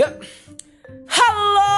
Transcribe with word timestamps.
Ya. 0.00 0.16
Halo, 1.12 1.76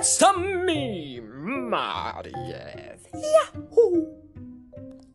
it's 0.00 0.16
me, 0.64 1.20
Maria. 1.20 2.96
Yahoo. 3.12 4.08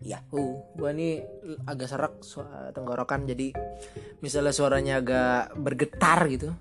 Yahoo. 0.05 0.61
Gua 0.77 0.93
nih 0.93 1.25
agak 1.65 1.89
serak 1.89 2.21
tenggorokan 2.77 3.25
jadi 3.25 3.57
misalnya 4.21 4.53
suaranya 4.53 5.01
agak 5.01 5.57
bergetar 5.57 6.29
gitu. 6.29 6.53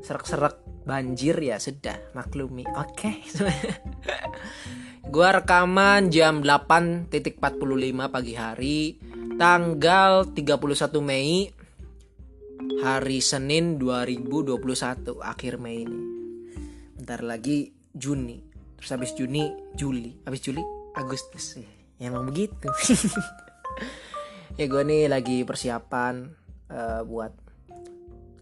Serak-serak 0.00 0.64
banjir 0.88 1.36
ya 1.44 1.60
sudah 1.60 2.16
maklumi. 2.16 2.64
Oke. 2.72 3.12
Okay. 3.12 3.16
gua 5.12 5.44
rekaman 5.44 6.08
jam 6.08 6.40
8.45 6.40 7.36
pagi 8.08 8.32
hari 8.32 8.96
tanggal 9.36 10.32
31 10.32 11.04
Mei 11.04 11.52
hari 12.82 13.22
Senin 13.22 13.78
2021 13.78 15.22
akhir 15.22 15.62
Mei 15.62 15.86
ini. 15.86 16.00
Bentar 16.98 17.22
lagi 17.22 17.70
Juni. 17.94 18.42
Terus 18.78 18.90
habis 18.94 19.12
Juni, 19.14 19.50
Juli. 19.78 20.18
Habis 20.26 20.42
Juli, 20.42 20.62
Agustus. 20.98 21.58
Ya, 21.98 22.10
emang 22.10 22.26
begitu. 22.26 22.66
ya 24.58 24.64
gue 24.66 24.82
nih 24.82 25.06
lagi 25.06 25.46
persiapan 25.46 26.34
uh, 26.70 27.02
buat 27.06 27.32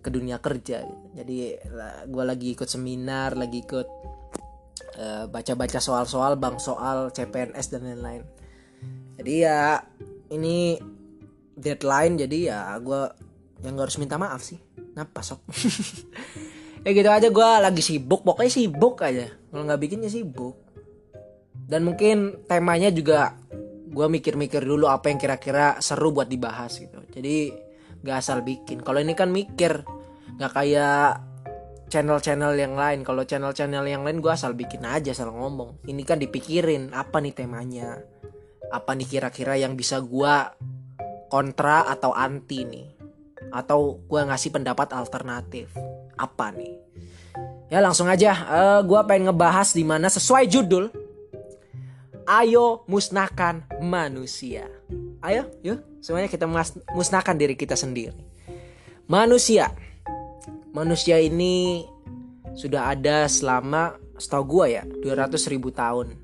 ke 0.00 0.08
dunia 0.08 0.40
kerja. 0.40 0.80
Gitu. 0.84 1.06
Jadi 1.16 1.36
gue 2.08 2.24
lagi 2.24 2.48
ikut 2.56 2.68
seminar, 2.68 3.36
lagi 3.36 3.60
ikut 3.60 3.88
uh, 4.96 5.24
baca-baca 5.28 5.78
soal-soal, 5.78 6.40
bang 6.40 6.56
soal 6.56 7.12
CPNS 7.12 7.66
dan 7.72 7.84
lain-lain. 7.84 8.24
Jadi 9.20 9.34
ya 9.44 9.84
ini 10.32 10.80
deadline 11.60 12.16
jadi 12.16 12.38
ya 12.40 12.60
gue 12.80 13.29
yang 13.60 13.76
gak 13.76 13.92
harus 13.92 13.98
minta 14.00 14.16
maaf 14.16 14.40
sih. 14.40 14.58
Napa 14.96 15.20
sok. 15.24 15.40
Ya 16.80 16.96
gitu 16.96 17.12
aja 17.12 17.28
gue 17.28 17.50
lagi 17.60 17.84
sibuk. 17.84 18.24
Pokoknya 18.24 18.48
sibuk 18.48 19.04
aja. 19.04 19.28
Kalau 19.28 19.68
nggak 19.68 19.80
bikin 19.84 20.00
ya 20.00 20.08
sibuk. 20.08 20.56
Dan 21.68 21.84
mungkin 21.84 22.40
temanya 22.48 22.88
juga 22.88 23.36
Gue 23.90 24.06
mikir-mikir 24.06 24.62
dulu 24.62 24.86
apa 24.86 25.10
yang 25.10 25.18
kira-kira 25.18 25.82
seru 25.82 26.14
buat 26.14 26.30
dibahas 26.30 26.78
gitu. 26.78 27.02
Jadi 27.10 27.50
gak 28.06 28.22
asal 28.22 28.46
bikin. 28.46 28.86
Kalau 28.86 29.02
ini 29.02 29.18
kan 29.18 29.34
mikir. 29.34 29.82
Gak 30.38 30.52
kayak 30.54 31.20
channel-channel 31.90 32.54
yang 32.54 32.78
lain. 32.78 33.02
Kalau 33.02 33.26
channel-channel 33.26 33.82
yang 33.82 34.06
lain 34.06 34.22
gue 34.22 34.30
asal 34.30 34.54
bikin 34.54 34.86
aja 34.86 35.10
Asal 35.10 35.34
ngomong. 35.34 35.82
Ini 35.90 36.02
kan 36.06 36.22
dipikirin 36.22 36.94
Apa 36.94 37.18
nih 37.18 37.34
temanya? 37.34 37.98
Apa 38.70 38.94
nih 38.94 39.10
kira-kira 39.10 39.58
yang 39.58 39.74
bisa 39.74 39.98
gue 39.98 40.34
kontra 41.26 41.90
atau 41.90 42.14
anti 42.14 42.62
nih 42.62 42.99
atau 43.50 43.98
gue 44.06 44.20
ngasih 44.22 44.50
pendapat 44.54 44.94
alternatif. 44.94 45.70
Apa 46.16 46.54
nih? 46.54 46.74
Ya 47.70 47.78
langsung 47.78 48.10
aja. 48.10 48.34
Uh, 48.34 48.58
eh, 48.58 48.80
gue 48.86 49.00
pengen 49.06 49.30
ngebahas 49.30 49.74
di 49.74 49.86
mana 49.86 50.10
sesuai 50.10 50.50
judul. 50.50 50.90
Ayo 52.26 52.86
musnahkan 52.86 53.66
manusia. 53.82 54.70
Ayo 55.22 55.50
yuk. 55.62 55.82
Semuanya 56.02 56.30
kita 56.30 56.46
musnahkan 56.94 57.34
diri 57.38 57.54
kita 57.54 57.74
sendiri. 57.74 58.14
Manusia. 59.10 59.74
Manusia 60.70 61.18
ini 61.18 61.82
sudah 62.54 62.94
ada 62.94 63.26
selama 63.26 63.98
setahu 64.14 64.62
gue 64.62 64.66
ya 64.78 64.82
200 64.86 65.50
ribu 65.50 65.74
tahun. 65.74 66.14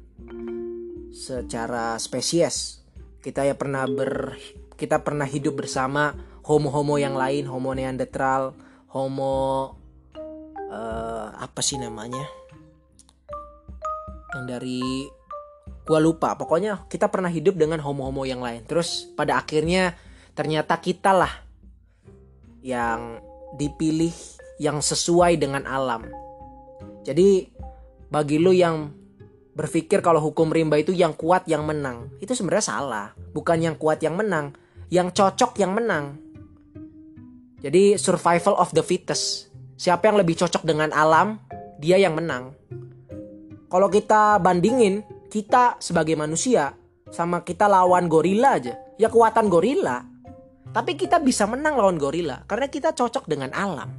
Secara 1.10 1.98
spesies. 1.98 2.82
Kita 3.22 3.42
ya 3.42 3.58
pernah 3.58 3.90
ber 3.90 4.38
kita 4.76 5.00
pernah 5.02 5.24
hidup 5.24 5.64
bersama 5.64 6.14
homo-homo 6.46 6.94
yang 6.96 7.18
lain, 7.18 7.50
homo 7.50 7.74
neanderthal, 7.74 8.54
homo 8.94 9.74
uh, 10.70 11.28
apa 11.34 11.60
sih 11.60 11.76
namanya? 11.76 12.22
Yang 14.38 14.44
dari 14.46 14.82
gua 15.82 15.98
lupa. 15.98 16.38
Pokoknya 16.38 16.86
kita 16.86 17.10
pernah 17.10 17.28
hidup 17.28 17.58
dengan 17.58 17.82
homo-homo 17.82 18.22
yang 18.22 18.38
lain. 18.38 18.62
Terus 18.62 19.10
pada 19.18 19.42
akhirnya 19.42 19.98
ternyata 20.38 20.78
kita 20.78 21.10
lah 21.10 21.32
yang 22.62 23.18
dipilih 23.58 24.14
yang 24.62 24.78
sesuai 24.78 25.38
dengan 25.38 25.66
alam. 25.66 26.06
Jadi 27.02 27.50
bagi 28.10 28.38
lu 28.38 28.54
yang 28.54 28.90
berpikir 29.56 30.04
kalau 30.04 30.20
hukum 30.20 30.52
rimba 30.52 30.76
itu 30.76 30.92
yang 30.92 31.16
kuat 31.16 31.48
yang 31.48 31.64
menang, 31.64 32.12
itu 32.20 32.36
sebenarnya 32.36 32.66
salah. 32.70 33.06
Bukan 33.34 33.62
yang 33.62 33.74
kuat 33.78 34.02
yang 34.04 34.18
menang, 34.18 34.52
yang 34.92 35.10
cocok 35.10 35.56
yang 35.58 35.72
menang. 35.72 36.25
Jadi 37.66 37.98
survival 37.98 38.54
of 38.62 38.70
the 38.70 38.84
fittest. 38.86 39.50
Siapa 39.74 40.06
yang 40.06 40.22
lebih 40.22 40.38
cocok 40.38 40.62
dengan 40.62 40.94
alam, 40.94 41.42
dia 41.82 41.98
yang 41.98 42.14
menang. 42.14 42.54
Kalau 43.66 43.90
kita 43.90 44.38
bandingin, 44.38 45.02
kita 45.26 45.74
sebagai 45.82 46.14
manusia 46.14 46.78
sama 47.10 47.42
kita 47.42 47.66
lawan 47.66 48.06
gorila 48.06 48.54
aja, 48.54 48.78
ya 48.94 49.10
kekuatan 49.10 49.50
gorila. 49.50 49.98
Tapi 50.70 50.94
kita 50.94 51.18
bisa 51.18 51.50
menang 51.50 51.74
lawan 51.74 51.98
gorila 51.98 52.46
karena 52.46 52.70
kita 52.70 52.94
cocok 52.94 53.26
dengan 53.26 53.50
alam. 53.50 53.90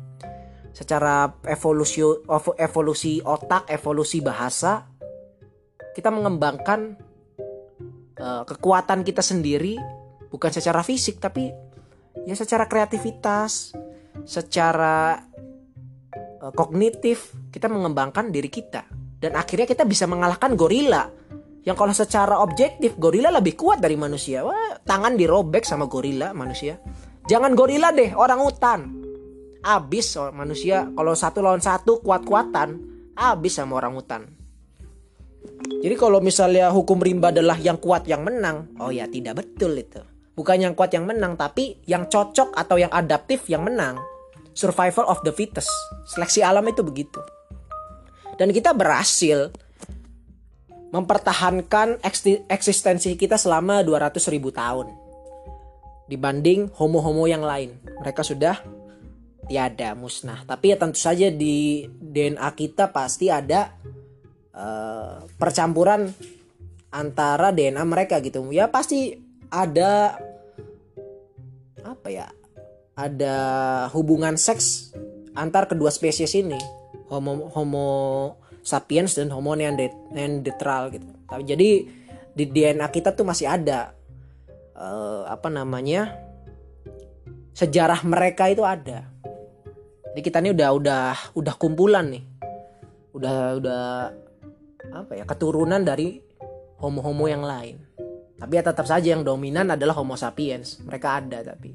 Secara 0.72 1.28
evolusi 1.44 2.00
evolusi 2.56 3.20
otak, 3.20 3.68
evolusi 3.68 4.24
bahasa, 4.24 4.88
kita 5.92 6.08
mengembangkan 6.08 6.96
uh, 8.16 8.48
kekuatan 8.48 9.04
kita 9.04 9.20
sendiri 9.20 9.76
bukan 10.32 10.56
secara 10.56 10.86
fisik 10.88 11.20
tapi 11.20 11.67
ya 12.26 12.34
secara 12.34 12.66
kreativitas, 12.66 13.76
secara 14.24 15.20
uh, 16.42 16.54
kognitif 16.56 17.36
kita 17.54 17.70
mengembangkan 17.70 18.32
diri 18.32 18.50
kita 18.50 18.88
dan 19.18 19.34
akhirnya 19.34 19.66
kita 19.66 19.84
bisa 19.84 20.06
mengalahkan 20.06 20.54
gorila. 20.54 21.10
Yang 21.68 21.78
kalau 21.84 21.94
secara 21.94 22.36
objektif 22.40 22.96
gorila 22.96 23.28
lebih 23.28 23.60
kuat 23.60 23.84
dari 23.84 24.00
manusia. 24.00 24.40
Wah, 24.40 24.80
tangan 24.88 25.20
dirobek 25.20 25.68
sama 25.68 25.84
gorila 25.92 26.32
manusia. 26.32 26.80
Jangan 27.28 27.60
gorila 27.60 27.92
deh, 27.92 28.16
orang 28.16 28.40
hutan. 28.40 28.80
Abis 29.68 30.16
oh, 30.16 30.32
manusia 30.32 30.88
kalau 30.96 31.12
satu 31.12 31.44
lawan 31.44 31.60
satu 31.60 32.00
kuat-kuatan, 32.00 32.80
abis 33.20 33.60
sama 33.60 33.84
orang 33.84 34.00
hutan. 34.00 34.22
Jadi 35.84 35.96
kalau 36.00 36.24
misalnya 36.24 36.72
hukum 36.72 37.04
rimba 37.04 37.36
adalah 37.36 37.60
yang 37.60 37.76
kuat 37.76 38.08
yang 38.08 38.24
menang, 38.24 38.72
oh 38.80 38.88
ya 38.88 39.12
tidak 39.12 39.44
betul 39.44 39.76
itu. 39.76 40.00
Bukan 40.38 40.62
yang 40.62 40.78
kuat 40.78 40.94
yang 40.94 41.10
menang, 41.10 41.34
tapi 41.34 41.82
yang 41.90 42.06
cocok 42.06 42.54
atau 42.54 42.78
yang 42.78 42.94
adaptif 42.94 43.50
yang 43.50 43.66
menang. 43.66 43.98
Survival 44.54 45.10
of 45.10 45.26
the 45.26 45.34
fittest. 45.34 45.70
Seleksi 46.06 46.46
alam 46.46 46.62
itu 46.70 46.86
begitu. 46.86 47.18
Dan 48.38 48.54
kita 48.54 48.78
berhasil 48.78 49.50
mempertahankan 50.94 52.00
eksistensi 52.48 53.18
kita 53.18 53.36
selama 53.36 53.82
200 53.82 54.14
ribu 54.30 54.54
tahun. 54.54 54.94
Dibanding 56.06 56.70
homo-homo 56.78 57.26
yang 57.26 57.42
lain. 57.42 57.74
Mereka 57.98 58.22
sudah 58.22 58.62
tiada 59.50 59.98
musnah. 59.98 60.46
Tapi 60.46 60.76
ya 60.76 60.78
tentu 60.78 61.02
saja 61.02 61.34
di 61.34 61.90
DNA 61.98 62.46
kita 62.54 62.94
pasti 62.94 63.34
ada 63.34 63.74
uh, 64.54 65.26
percampuran 65.36 66.14
antara 66.94 67.50
DNA 67.50 67.84
mereka 67.84 68.22
gitu. 68.22 68.46
Ya 68.54 68.70
pasti 68.70 69.18
ada 69.52 70.20
apa 71.98 72.14
ya 72.14 72.30
ada 72.94 73.36
hubungan 73.98 74.38
seks 74.38 74.94
antar 75.34 75.66
kedua 75.66 75.90
spesies 75.90 76.38
ini 76.38 76.62
homo 77.10 77.50
homo 77.58 77.88
sapiens 78.62 79.18
dan 79.18 79.34
homo 79.34 79.58
neanderthal 79.58 80.94
gitu 80.94 81.10
tapi 81.26 81.44
jadi 81.44 81.70
di 82.38 82.46
DNA 82.46 82.86
kita 82.94 83.18
tuh 83.18 83.26
masih 83.26 83.50
ada 83.50 83.98
uh, 84.78 85.26
apa 85.26 85.50
namanya 85.50 86.14
sejarah 87.58 88.06
mereka 88.06 88.46
itu 88.54 88.62
ada 88.62 89.10
jadi 90.14 90.22
kita 90.22 90.38
ini 90.46 90.54
udah 90.54 90.70
udah 90.78 91.06
udah 91.34 91.54
kumpulan 91.58 92.14
nih 92.14 92.24
udah 93.18 93.38
udah 93.58 93.84
apa 94.94 95.12
ya 95.18 95.26
keturunan 95.26 95.82
dari 95.82 96.22
homo-homo 96.78 97.26
yang 97.26 97.42
lain 97.42 97.88
tapi 98.38 98.54
ya 98.54 98.64
tetap 98.64 98.86
saja 98.86 99.18
yang 99.18 99.26
dominan 99.26 99.74
adalah 99.74 99.98
Homo 99.98 100.14
sapiens. 100.14 100.78
Mereka 100.86 101.08
ada 101.26 101.42
tapi. 101.42 101.67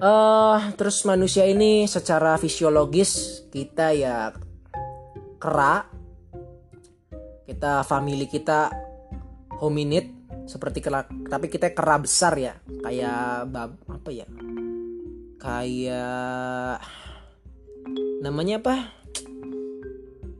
Uh, 0.00 0.56
terus 0.80 1.04
manusia 1.04 1.44
ini 1.44 1.84
secara 1.84 2.40
fisiologis 2.40 3.44
kita 3.52 3.92
ya 3.92 4.32
kera. 5.36 5.84
Kita 7.44 7.84
family 7.84 8.24
kita 8.24 8.72
hominid 9.60 10.08
seperti 10.48 10.80
kera, 10.80 11.04
tapi 11.04 11.52
kita 11.52 11.76
kera 11.76 12.00
besar 12.00 12.32
ya. 12.40 12.56
Kayak 12.80 13.52
bab 13.52 13.76
apa 13.92 14.08
ya? 14.08 14.26
Kayak 15.36 16.80
namanya 18.24 18.64
apa? 18.64 18.74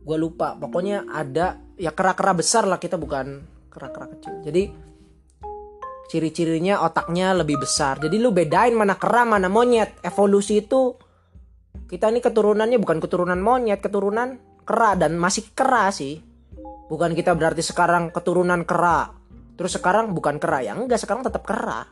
Gue 0.01 0.17
lupa. 0.17 0.57
Pokoknya 0.57 1.05
ada 1.05 1.61
ya 1.81 1.93
kera-kera 1.93 2.33
besar 2.37 2.65
lah 2.65 2.81
kita 2.81 3.01
bukan 3.01 3.61
kera-kera 3.73 4.07
kecil 4.13 4.35
jadi 4.45 4.63
ciri-cirinya 6.11 6.83
otaknya 6.83 7.31
lebih 7.31 7.63
besar. 7.63 8.03
Jadi 8.03 8.19
lu 8.19 8.35
bedain 8.35 8.75
mana 8.75 8.99
kera 8.99 9.23
mana 9.23 9.47
monyet. 9.47 10.03
Evolusi 10.03 10.67
itu 10.67 10.99
kita 11.87 12.11
ini 12.11 12.19
keturunannya 12.19 12.83
bukan 12.83 12.99
keturunan 12.99 13.39
monyet 13.39 13.79
keturunan 13.79 14.35
kera. 14.67 14.99
Dan 14.99 15.15
masih 15.15 15.55
kera 15.55 15.95
sih. 15.95 16.19
Bukan 16.91 17.15
kita 17.15 17.39
berarti 17.39 17.63
sekarang 17.63 18.11
keturunan 18.11 18.67
kera. 18.67 19.15
Terus 19.55 19.79
sekarang 19.79 20.11
bukan 20.11 20.43
kera. 20.43 20.67
Ya 20.67 20.75
enggak 20.75 20.99
sekarang 20.99 21.23
tetap 21.23 21.47
kera. 21.47 21.87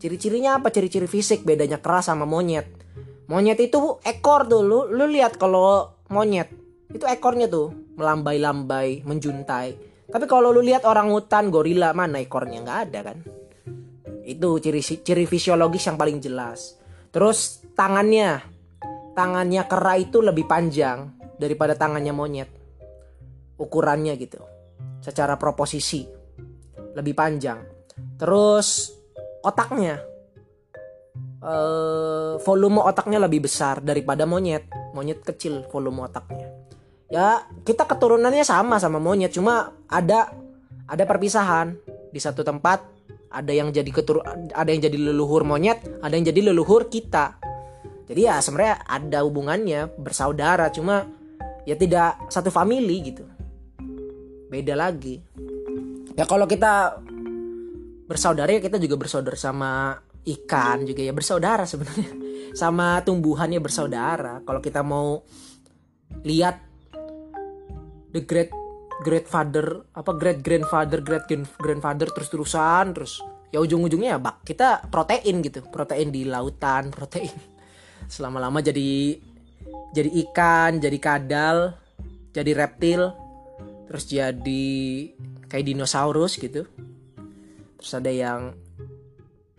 Ciri-cirinya 0.00 0.56
apa? 0.56 0.72
Ciri-ciri 0.72 1.04
fisik. 1.04 1.44
Bedanya 1.44 1.76
kera 1.76 2.00
sama 2.00 2.24
monyet. 2.24 2.64
Monyet 3.28 3.60
itu 3.60 4.00
ekor 4.00 4.48
tuh. 4.48 4.64
Lu 4.64 4.88
lu 4.88 5.04
lihat 5.12 5.36
kalau 5.36 5.92
monyet 6.08 6.48
itu 6.88 7.04
ekornya 7.04 7.52
tuh. 7.52 7.76
Melambai-lambai 8.00 9.04
menjuntai 9.04 9.95
tapi 10.06 10.24
kalau 10.30 10.54
lu 10.54 10.62
lihat 10.62 10.86
orang 10.86 11.10
hutan 11.10 11.50
gorila 11.50 11.90
mana 11.92 12.22
ekornya 12.22 12.62
nggak 12.62 12.80
ada 12.90 13.00
kan 13.12 13.18
itu 14.26 14.48
ciri 14.58 14.82
ciri 14.82 15.24
fisiologis 15.26 15.86
yang 15.86 15.98
paling 15.98 16.18
jelas 16.18 16.78
terus 17.10 17.62
tangannya 17.74 18.56
tangannya 19.16 19.64
kera 19.64 19.96
itu 19.96 20.20
lebih 20.20 20.44
panjang 20.44 21.16
daripada 21.40 21.72
tangannya 21.72 22.12
monyet. 22.12 22.50
Ukurannya 23.56 24.12
gitu. 24.20 24.44
Secara 25.00 25.40
proposisi 25.40 26.04
lebih 26.92 27.16
panjang. 27.16 27.64
Terus 28.20 28.92
otaknya 29.40 30.00
uh, 31.40 32.36
volume 32.44 32.84
otaknya 32.84 33.24
lebih 33.24 33.48
besar 33.48 33.80
daripada 33.80 34.28
monyet. 34.28 34.68
Monyet 34.92 35.24
kecil 35.24 35.64
volume 35.72 36.04
otaknya. 36.04 36.52
Ya, 37.06 37.46
kita 37.62 37.86
keturunannya 37.86 38.42
sama 38.42 38.82
sama 38.82 38.98
monyet, 38.98 39.30
cuma 39.30 39.70
ada 39.86 40.34
ada 40.86 41.04
perpisahan. 41.06 41.78
Di 42.10 42.18
satu 42.22 42.42
tempat 42.42 42.82
ada 43.30 43.52
yang 43.52 43.70
jadi 43.70 43.86
ketur 43.90 44.24
ada 44.54 44.68
yang 44.70 44.82
jadi 44.82 44.98
leluhur 44.98 45.46
monyet, 45.46 45.82
ada 46.02 46.14
yang 46.14 46.26
jadi 46.26 46.50
leluhur 46.50 46.88
kita. 46.90 47.38
Jadi 48.06 48.20
ya 48.22 48.38
sebenarnya 48.38 48.86
ada 48.86 49.26
hubungannya 49.26 49.90
bersaudara 49.98 50.70
cuma 50.70 51.06
ya 51.66 51.74
tidak 51.74 52.30
satu 52.30 52.54
family 52.54 53.12
gitu. 53.12 53.26
Beda 54.46 54.78
lagi. 54.78 55.18
Ya 56.14 56.24
kalau 56.24 56.46
kita 56.46 57.02
bersaudara 58.06 58.54
ya 58.54 58.62
kita 58.62 58.78
juga 58.78 58.94
bersaudara 58.94 59.34
sama 59.34 59.98
ikan 60.26 60.86
juga 60.86 61.02
ya 61.02 61.12
bersaudara 61.14 61.66
sebenarnya. 61.66 62.10
Sama 62.56 63.04
tumbuhannya 63.04 63.60
bersaudara. 63.60 64.40
Kalau 64.40 64.64
kita 64.64 64.80
mau 64.80 65.20
lihat 66.24 66.65
the 68.16 68.24
great 68.24 68.50
great 69.04 69.28
father 69.28 69.84
apa 69.92 70.16
great 70.16 70.40
grandfather 70.40 71.04
great 71.04 71.28
grandfather 71.60 72.08
terus 72.08 72.32
terusan 72.32 72.96
terus 72.96 73.20
ya 73.52 73.60
ujung-ujungnya 73.60 74.16
ya 74.16 74.18
bak 74.18 74.40
kita 74.42 74.88
protein 74.88 75.44
gitu 75.44 75.60
protein 75.68 76.08
di 76.08 76.24
lautan 76.24 76.88
protein 76.96 77.36
selama-lama 78.08 78.64
jadi 78.64 79.20
jadi 79.92 80.10
ikan 80.28 80.80
jadi 80.80 80.98
kadal 80.98 81.76
jadi 82.32 82.52
reptil 82.56 83.12
terus 83.86 84.04
jadi 84.10 84.74
kayak 85.46 85.66
dinosaurus 85.72 86.36
gitu. 86.36 86.66
Terus 87.80 87.92
ada 87.94 88.10
yang 88.10 88.40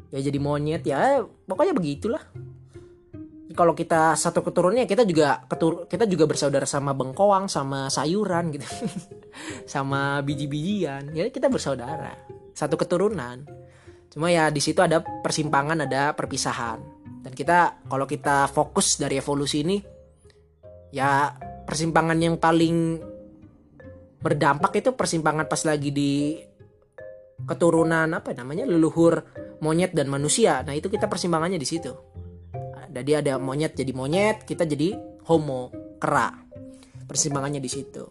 ya 0.08 0.20
jadi 0.24 0.40
monyet 0.40 0.84
ya 0.88 1.24
pokoknya 1.48 1.76
begitulah 1.76 2.24
kalau 3.58 3.74
kita 3.74 4.14
satu 4.14 4.46
keturunannya 4.46 4.86
kita 4.86 5.02
juga 5.02 5.42
ketur 5.50 5.90
kita 5.90 6.06
juga 6.06 6.30
bersaudara 6.30 6.70
sama 6.70 6.94
bengkoang 6.94 7.50
sama 7.50 7.90
sayuran 7.90 8.54
gitu. 8.54 8.68
Sama 9.70 10.22
biji-bijian. 10.26 11.14
Ya 11.14 11.30
kita 11.30 11.50
bersaudara. 11.50 12.14
Satu 12.54 12.78
keturunan. 12.78 13.46
Cuma 14.10 14.34
ya 14.34 14.50
di 14.50 14.58
situ 14.62 14.82
ada 14.82 15.02
persimpangan 15.02 15.86
ada 15.86 16.14
perpisahan. 16.14 16.82
Dan 17.22 17.34
kita 17.34 17.86
kalau 17.86 18.06
kita 18.10 18.50
fokus 18.50 18.98
dari 18.98 19.22
evolusi 19.22 19.62
ini 19.62 19.78
ya 20.90 21.34
persimpangan 21.70 22.18
yang 22.18 22.42
paling 22.42 23.02
berdampak 24.18 24.82
itu 24.82 24.94
persimpangan 24.98 25.46
pas 25.46 25.62
lagi 25.68 25.94
di 25.94 26.42
keturunan 27.46 28.10
apa 28.10 28.34
namanya 28.34 28.66
leluhur 28.66 29.22
monyet 29.62 29.94
dan 29.94 30.10
manusia. 30.10 30.66
Nah, 30.66 30.74
itu 30.74 30.90
kita 30.90 31.06
persimpangannya 31.06 31.62
di 31.62 31.68
situ. 31.68 31.94
Jadi 33.02 33.12
ada 33.14 33.38
monyet 33.38 33.78
jadi 33.78 33.92
monyet, 33.94 34.44
kita 34.48 34.66
jadi 34.66 34.98
homo, 35.30 35.70
kera. 36.02 36.34
Persimpangannya 37.06 37.62
di 37.62 37.70
situ. 37.70 38.06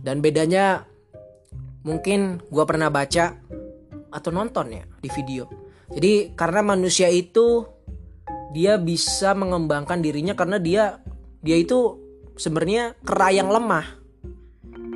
Dan 0.00 0.24
bedanya 0.24 0.84
mungkin 1.84 2.40
gua 2.48 2.64
pernah 2.64 2.88
baca 2.88 3.36
atau 4.10 4.30
nonton 4.32 4.66
ya 4.74 4.84
di 5.00 5.08
video. 5.12 5.46
Jadi 5.90 6.34
karena 6.34 6.62
manusia 6.62 7.10
itu 7.10 7.66
dia 8.50 8.78
bisa 8.78 9.34
mengembangkan 9.34 10.02
dirinya 10.02 10.34
karena 10.34 10.58
dia 10.58 10.98
dia 11.40 11.56
itu 11.56 11.98
sebenarnya 12.34 12.98
kera 13.06 13.30
yang 13.30 13.46
lemah 13.46 14.00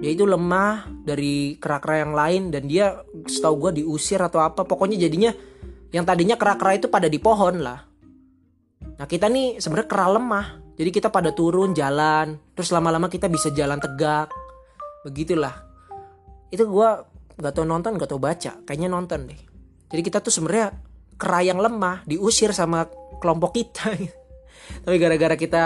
dia 0.04 0.10
itu 0.12 0.26
lemah 0.26 0.90
dari 1.06 1.56
kera-kera 1.56 2.04
yang 2.04 2.12
lain 2.12 2.42
dan 2.50 2.68
dia 2.68 3.00
setahu 3.24 3.68
gue 3.68 3.80
diusir 3.80 4.20
atau 4.20 4.42
apa 4.42 4.66
pokoknya 4.66 5.06
jadinya 5.06 5.32
yang 5.94 6.04
tadinya 6.04 6.36
kera-kera 6.36 6.76
itu 6.76 6.90
pada 6.90 7.06
di 7.06 7.16
pohon 7.16 7.62
lah 7.62 7.86
nah 8.94 9.06
kita 9.10 9.26
nih 9.26 9.58
sebenarnya 9.58 9.88
kera 9.90 10.06
lemah. 10.14 10.46
Jadi 10.74 10.90
kita 10.90 11.08
pada 11.10 11.30
turun 11.30 11.70
jalan. 11.70 12.34
Terus 12.54 12.70
lama-lama 12.74 13.06
kita 13.06 13.30
bisa 13.30 13.50
jalan 13.54 13.78
tegak. 13.78 14.30
Begitulah. 15.06 15.54
Itu 16.50 16.66
gue 16.66 16.88
gak 17.38 17.54
tau 17.54 17.66
nonton 17.66 17.94
gak 17.94 18.10
tau 18.10 18.18
baca. 18.18 18.58
Kayaknya 18.66 18.88
nonton 18.90 19.30
deh. 19.30 19.40
Jadi 19.90 20.02
kita 20.02 20.18
tuh 20.18 20.34
sebenarnya 20.34 20.74
kera 21.14 21.46
yang 21.46 21.62
lemah 21.62 22.02
diusir 22.06 22.50
sama 22.50 22.90
kelompok 23.22 23.54
kita. 23.54 23.94
Tapi 24.84 24.96
gara-gara 24.98 25.38
kita 25.38 25.64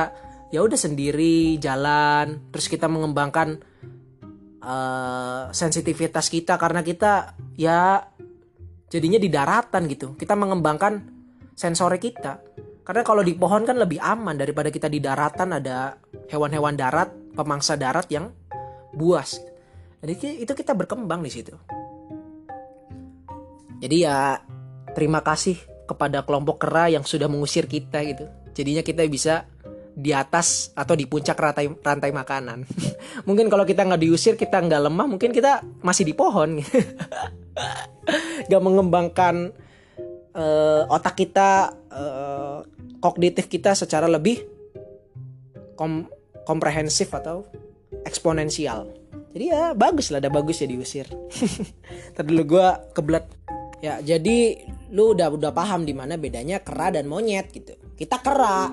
ya 0.53 0.61
udah 0.61 0.77
sendiri 0.77 1.57
jalan. 1.57 2.53
Terus 2.53 2.69
kita 2.69 2.85
mengembangkan 2.85 3.57
uh, 4.61 5.49
sensitivitas 5.57 6.29
kita. 6.29 6.61
Karena 6.61 6.85
kita 6.85 7.33
ya 7.57 8.05
jadinya 8.93 9.17
di 9.17 9.33
daratan 9.33 9.89
gitu. 9.89 10.13
Kita 10.21 10.37
mengembangkan 10.37 11.17
sensor 11.57 11.97
kita 11.97 12.45
karena 12.89 13.05
kalau 13.05 13.21
di 13.21 13.37
pohon 13.37 13.69
kan 13.69 13.77
lebih 13.77 14.01
aman 14.01 14.41
daripada 14.41 14.73
kita 14.73 14.89
di 14.89 15.05
daratan 15.05 15.61
ada 15.61 16.01
hewan-hewan 16.33 16.73
darat 16.73 17.13
pemangsa 17.37 17.77
darat 17.77 18.09
yang 18.09 18.33
buas 18.97 19.37
jadi 20.01 20.41
itu 20.49 20.53
kita 20.57 20.73
berkembang 20.73 21.21
di 21.21 21.29
situ 21.29 21.53
jadi 23.79 23.97
ya 24.09 24.19
terima 24.97 25.23
kasih 25.23 25.55
kepada 25.89 26.27
kelompok 26.27 26.69
kera 26.69 26.93
yang 26.93 27.07
sudah 27.07 27.31
mengusir 27.33 27.65
kita 27.65 28.05
gitu. 28.05 28.29
Jadinya 28.53 28.85
kita 28.85 29.07
bisa 29.09 29.49
di 29.99 30.15
atas 30.15 30.71
atau 30.77 30.95
di 30.95 31.09
puncak 31.09 31.35
rantai 31.35 31.71
rantai 31.73 32.11
makanan. 32.13 32.69
mungkin 33.27 33.49
kalau 33.49 33.65
kita 33.65 33.89
nggak 33.89 34.03
diusir, 34.05 34.35
kita 34.37 34.61
nggak 34.61 34.85
lemah, 34.91 35.07
mungkin 35.09 35.33
kita 35.33 35.65
masih 35.81 36.05
di 36.05 36.15
pohon. 36.15 36.61
gak 38.51 38.63
mengembangkan 38.63 39.51
uh, 40.33 40.83
otak 40.87 41.19
kita, 41.19 41.75
uh, 41.91 42.63
kognitif 42.99 43.47
kita 43.47 43.75
secara 43.75 44.11
lebih 44.11 44.43
kom 45.79 46.11
komprehensif 46.43 47.13
atau 47.15 47.47
eksponensial. 48.03 48.89
Jadi 49.37 49.45
ya 49.53 49.77
bagus 49.77 50.09
lah, 50.09 50.19
ada 50.19 50.33
bagus 50.33 50.65
ya 50.65 50.67
diusir. 50.67 51.07
Tadi 52.17 52.33
gue 52.33 52.69
kebelat. 52.97 53.27
Ya 53.79 54.03
jadi 54.03 54.59
lu 54.91 55.15
udah 55.15 55.31
udah 55.31 55.53
paham 55.55 55.87
di 55.87 55.95
mana 55.95 56.19
bedanya 56.19 56.59
kera 56.65 56.91
dan 56.91 57.07
monyet 57.07 57.53
gitu. 57.55 57.79
Kita 57.95 58.19
kera, 58.19 58.73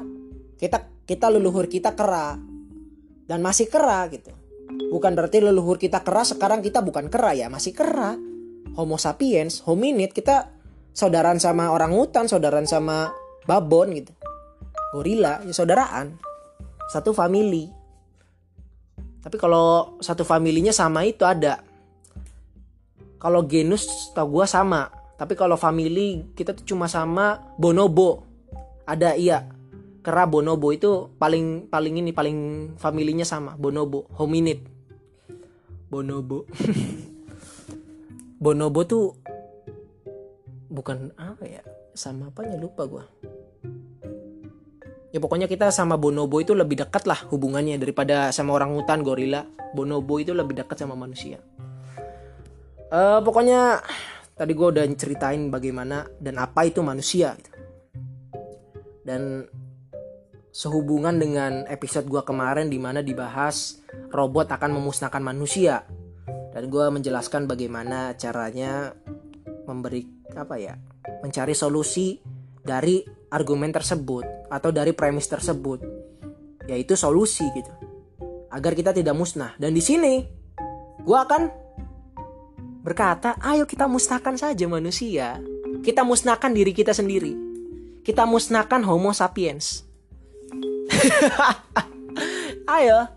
kita 0.58 1.06
kita 1.06 1.30
leluhur 1.30 1.70
kita 1.70 1.94
kera 1.94 2.40
dan 3.30 3.40
masih 3.44 3.70
kera 3.70 4.10
gitu. 4.10 4.34
Bukan 4.90 5.14
berarti 5.14 5.44
leluhur 5.44 5.78
kita 5.78 6.02
kera 6.02 6.26
sekarang 6.26 6.66
kita 6.66 6.82
bukan 6.82 7.12
kera 7.12 7.38
ya, 7.38 7.52
masih 7.52 7.76
kera. 7.76 8.18
Homo 8.76 8.98
sapiens, 8.98 9.62
hominid 9.64 10.12
kita 10.12 10.52
saudaraan 10.92 11.38
sama 11.38 11.70
orang 11.70 11.94
hutan, 11.94 12.26
saudaraan 12.26 12.66
sama 12.66 13.14
babon 13.46 13.96
gitu. 13.98 14.12
Gorila, 14.92 15.42
ya 15.46 15.54
saudaraan. 15.54 16.18
Satu 16.90 17.14
family. 17.16 17.70
Tapi 19.22 19.38
kalau 19.42 19.98
satu 20.02 20.22
familinya 20.22 20.74
sama 20.74 21.02
itu 21.06 21.26
ada. 21.26 21.62
Kalau 23.18 23.42
genus 23.46 24.14
tau 24.14 24.30
gue 24.30 24.46
sama 24.46 25.06
tapi 25.16 25.34
kalau 25.40 25.56
family 25.56 26.28
kita 26.36 26.52
tuh 26.52 26.76
cuma 26.76 26.92
sama 26.92 27.40
bonobo. 27.56 28.28
Ada 28.84 29.16
iya. 29.16 29.48
Kera 30.04 30.28
bonobo 30.30 30.70
itu 30.70 31.10
paling 31.18 31.72
paling 31.72 32.04
ini 32.04 32.12
paling 32.14 32.38
familinya 32.78 33.26
sama 33.26 33.56
bonobo, 33.58 34.06
hominid. 34.20 34.62
Bonobo. 35.90 36.46
bonobo 38.44 38.80
tuh 38.86 39.16
bukan 40.70 41.16
apa 41.16 41.44
ya? 41.48 41.64
Sama 41.96 42.30
apanya 42.30 42.60
lupa 42.60 42.84
gua. 42.86 43.08
Ya 45.16 45.24
pokoknya 45.24 45.48
kita 45.48 45.72
sama 45.72 45.96
bonobo 45.96 46.44
itu 46.44 46.52
lebih 46.52 46.84
dekat 46.84 47.08
lah 47.08 47.24
hubungannya 47.32 47.80
daripada 47.80 48.36
sama 48.36 48.52
orang 48.56 48.76
hutan 48.76 49.00
gorila. 49.00 49.48
Bonobo 49.72 50.20
itu 50.20 50.36
lebih 50.36 50.60
dekat 50.60 50.76
sama 50.76 51.00
manusia. 51.00 51.40
Uh, 52.92 53.24
pokoknya 53.24 53.80
tadi 54.36 54.52
gue 54.52 54.68
udah 54.68 54.84
ceritain 55.00 55.48
bagaimana 55.48 56.04
dan 56.20 56.36
apa 56.38 56.68
itu 56.68 56.84
manusia 56.84 57.34
gitu. 57.40 57.52
dan 59.08 59.48
sehubungan 60.56 61.20
dengan 61.20 61.68
episode 61.68 62.08
gua 62.08 62.24
kemarin 62.24 62.72
di 62.72 62.80
mana 62.80 63.04
dibahas 63.04 63.84
robot 64.12 64.52
akan 64.56 64.80
memusnahkan 64.80 65.20
manusia 65.20 65.84
dan 66.56 66.72
gua 66.72 66.88
menjelaskan 66.92 67.44
bagaimana 67.44 68.16
caranya 68.16 68.96
memberi 69.68 70.08
apa 70.32 70.56
ya 70.56 70.80
mencari 71.20 71.52
solusi 71.52 72.20
dari 72.64 73.04
argumen 73.36 73.76
tersebut 73.76 74.24
atau 74.48 74.72
dari 74.72 74.96
premis 74.96 75.28
tersebut 75.28 75.84
yaitu 76.72 76.96
solusi 76.96 77.44
gitu 77.52 77.74
agar 78.48 78.72
kita 78.72 78.96
tidak 78.96 79.12
musnah 79.12 79.52
dan 79.60 79.76
di 79.76 79.84
sini 79.84 80.24
gua 81.04 81.28
akan 81.28 81.52
berkata 82.80 83.36
ayo 83.44 83.68
kita 83.68 83.92
musnahkan 83.92 84.40
saja 84.40 84.64
manusia 84.72 85.44
kita 85.84 86.08
musnahkan 86.08 86.56
diri 86.56 86.72
kita 86.72 86.96
sendiri 86.96 87.36
kita 88.08 88.24
musnahkan 88.24 88.80
homo 88.88 89.12
sapiens 89.12 89.84
Ayo, 92.76 93.10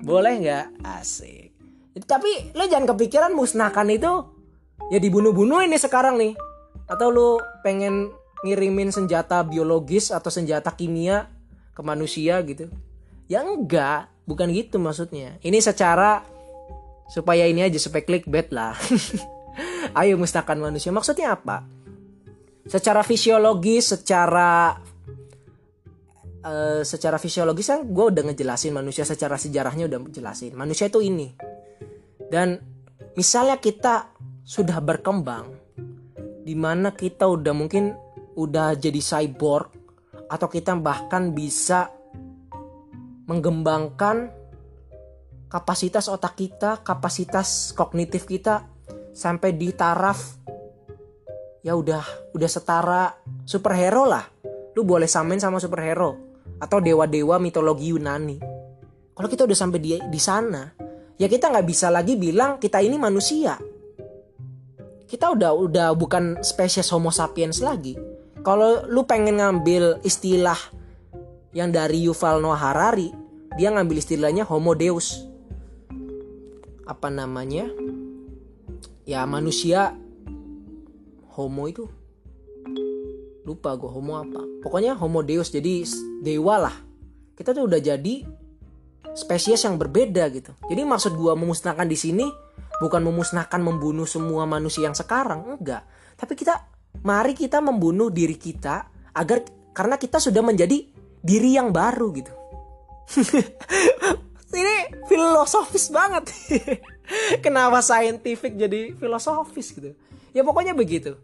boleh 0.00 0.40
nggak? 0.40 0.66
Asik. 0.84 1.52
Tapi 1.96 2.52
lo 2.52 2.68
jangan 2.68 2.96
kepikiran 2.96 3.32
musnahkan 3.32 3.88
itu 3.88 4.12
ya 4.92 4.98
dibunuh-bunuh 5.00 5.64
ini 5.64 5.76
sekarang 5.80 6.20
nih. 6.20 6.36
Atau 6.86 7.12
lo 7.12 7.40
pengen 7.64 8.12
ngirimin 8.44 8.92
senjata 8.92 9.40
biologis 9.46 10.12
atau 10.12 10.28
senjata 10.28 10.72
kimia 10.74 11.30
ke 11.72 11.80
manusia 11.80 12.40
gitu. 12.44 12.68
Ya 13.30 13.42
enggak, 13.42 14.12
bukan 14.28 14.52
gitu 14.52 14.76
maksudnya. 14.76 15.40
Ini 15.40 15.58
secara 15.60 16.24
supaya 17.06 17.46
ini 17.46 17.64
aja 17.64 17.78
supaya 17.78 18.04
clickbait 18.04 18.52
lah. 18.52 18.76
Ayo 19.98 20.20
musnahkan 20.20 20.58
manusia. 20.58 20.92
Maksudnya 20.92 21.38
apa? 21.38 21.64
Secara 22.66 23.06
fisiologis, 23.06 23.94
secara 23.94 24.76
uh, 26.46 26.82
secara 26.86 27.18
fisiologis 27.18 27.66
kan 27.66 27.82
gue 27.82 28.04
udah 28.14 28.22
ngejelasin 28.30 28.72
manusia 28.74 29.02
secara 29.02 29.34
sejarahnya 29.34 29.90
udah 29.90 30.00
jelasin 30.10 30.54
manusia 30.54 30.86
itu 30.86 31.02
ini 31.02 31.34
dan 32.30 32.62
misalnya 33.18 33.58
kita 33.58 34.14
sudah 34.46 34.78
berkembang 34.78 35.50
di 36.46 36.54
mana 36.54 36.94
kita 36.94 37.26
udah 37.26 37.50
mungkin 37.50 37.98
udah 38.36 38.76
jadi 38.76 39.00
cyborg 39.00 39.72
atau 40.28 40.48
kita 40.50 40.76
bahkan 40.78 41.32
bisa 41.32 41.90
mengembangkan 43.26 44.30
kapasitas 45.50 46.06
otak 46.06 46.38
kita, 46.38 46.84
kapasitas 46.84 47.74
kognitif 47.74 48.28
kita 48.28 48.66
sampai 49.16 49.56
di 49.56 49.72
taraf 49.72 50.36
ya 51.64 51.74
udah 51.74 52.30
udah 52.36 52.50
setara 52.50 53.10
superhero 53.42 54.06
lah. 54.06 54.22
Lu 54.76 54.84
boleh 54.84 55.08
samain 55.08 55.40
sama 55.40 55.58
superhero 55.58 56.14
atau 56.60 56.78
dewa-dewa 56.78 57.40
mitologi 57.42 57.90
Yunani. 57.90 58.38
Kalau 59.16 59.28
kita 59.32 59.48
udah 59.48 59.58
sampai 59.58 59.80
di 59.80 59.96
di 59.96 60.20
sana, 60.20 60.68
ya 61.16 61.26
kita 61.26 61.48
nggak 61.50 61.66
bisa 61.66 61.88
lagi 61.88 62.14
bilang 62.14 62.60
kita 62.60 62.78
ini 62.84 63.00
manusia. 63.00 63.56
Kita 65.06 65.32
udah 65.32 65.54
udah 65.56 65.88
bukan 65.96 66.42
spesies 66.44 66.90
Homo 66.92 67.08
sapiens 67.08 67.62
lagi. 67.64 68.15
Kalau 68.46 68.86
lu 68.86 69.02
pengen 69.10 69.42
ngambil 69.42 70.06
istilah 70.06 70.54
yang 71.50 71.74
dari 71.74 72.06
Yuval 72.06 72.38
Noah 72.38 72.70
Harari, 72.70 73.10
dia 73.58 73.74
ngambil 73.74 73.98
istilahnya 73.98 74.46
Homo 74.46 74.78
Deus. 74.78 75.26
Apa 76.86 77.10
namanya? 77.10 77.66
Ya 79.02 79.26
manusia 79.26 79.98
Homo 81.34 81.66
itu. 81.66 81.90
Lupa 83.42 83.74
gue 83.78 83.86
homo 83.86 84.18
apa. 84.18 84.42
Pokoknya 84.62 84.98
homo 84.98 85.22
deus 85.22 85.54
jadi 85.54 85.86
dewa 86.18 86.66
lah. 86.66 86.74
Kita 87.38 87.54
tuh 87.54 87.70
udah 87.70 87.78
jadi 87.78 88.26
spesies 89.14 89.62
yang 89.62 89.78
berbeda 89.78 90.26
gitu. 90.34 90.50
Jadi 90.66 90.82
maksud 90.82 91.14
gue 91.14 91.30
memusnahkan 91.30 91.86
di 91.86 91.94
sini 91.94 92.26
bukan 92.82 93.06
memusnahkan 93.06 93.62
membunuh 93.62 94.02
semua 94.02 94.50
manusia 94.50 94.90
yang 94.90 94.98
sekarang 94.98 95.46
enggak. 95.54 95.86
Tapi 96.18 96.34
kita 96.34 96.75
mari 97.02 97.36
kita 97.36 97.60
membunuh 97.60 98.08
diri 98.08 98.38
kita 98.38 98.88
agar 99.16 99.44
karena 99.76 100.00
kita 100.00 100.16
sudah 100.20 100.40
menjadi 100.40 100.88
diri 101.20 101.58
yang 101.58 101.74
baru 101.74 102.08
gitu. 102.14 102.32
Ini 104.56 105.04
filosofis 105.10 105.92
banget. 105.92 106.32
Kenapa 107.44 107.84
scientific 107.84 108.56
jadi 108.56 108.96
filosofis 108.96 109.74
gitu? 109.74 109.92
Ya 110.32 110.40
pokoknya 110.46 110.72
begitu. 110.72 111.18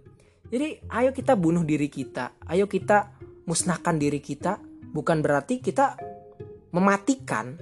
Jadi 0.53 0.85
ayo 0.93 1.17
kita 1.17 1.33
bunuh 1.33 1.65
diri 1.65 1.89
kita, 1.89 2.37
ayo 2.45 2.69
kita 2.69 3.09
musnahkan 3.49 3.97
diri 3.97 4.21
kita, 4.21 4.61
bukan 4.93 5.25
berarti 5.25 5.65
kita 5.65 5.97
mematikan 6.77 7.57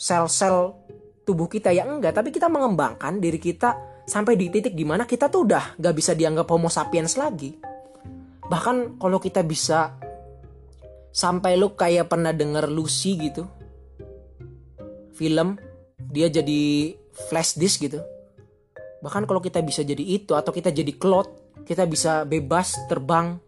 sel-sel 0.00 0.80
tubuh 1.28 1.44
kita. 1.44 1.76
Ya 1.76 1.84
enggak, 1.84 2.16
tapi 2.16 2.32
kita 2.32 2.48
mengembangkan 2.48 3.20
diri 3.20 3.36
kita 3.36 3.93
sampai 4.04 4.36
di 4.36 4.52
titik 4.52 4.76
di 4.76 4.84
mana 4.84 5.08
kita 5.08 5.32
tuh 5.32 5.48
udah 5.48 5.80
gak 5.80 5.94
bisa 5.96 6.12
dianggap 6.12 6.48
homo 6.48 6.68
sapiens 6.68 7.16
lagi. 7.16 7.56
Bahkan 8.44 9.00
kalau 9.00 9.18
kita 9.20 9.40
bisa 9.40 9.96
sampai 11.14 11.56
lu 11.56 11.72
kayak 11.72 12.12
pernah 12.12 12.36
denger 12.36 12.68
Lucy 12.68 13.16
gitu, 13.16 13.48
film 15.16 15.56
dia 15.98 16.28
jadi 16.28 16.92
flash 17.28 17.56
disk 17.56 17.84
gitu. 17.84 18.04
Bahkan 19.00 19.24
kalau 19.24 19.40
kita 19.40 19.64
bisa 19.64 19.80
jadi 19.80 20.00
itu 20.00 20.36
atau 20.36 20.52
kita 20.52 20.68
jadi 20.68 20.92
cloud 20.96 21.44
kita 21.64 21.88
bisa 21.88 22.28
bebas 22.28 22.76
terbang 22.86 23.40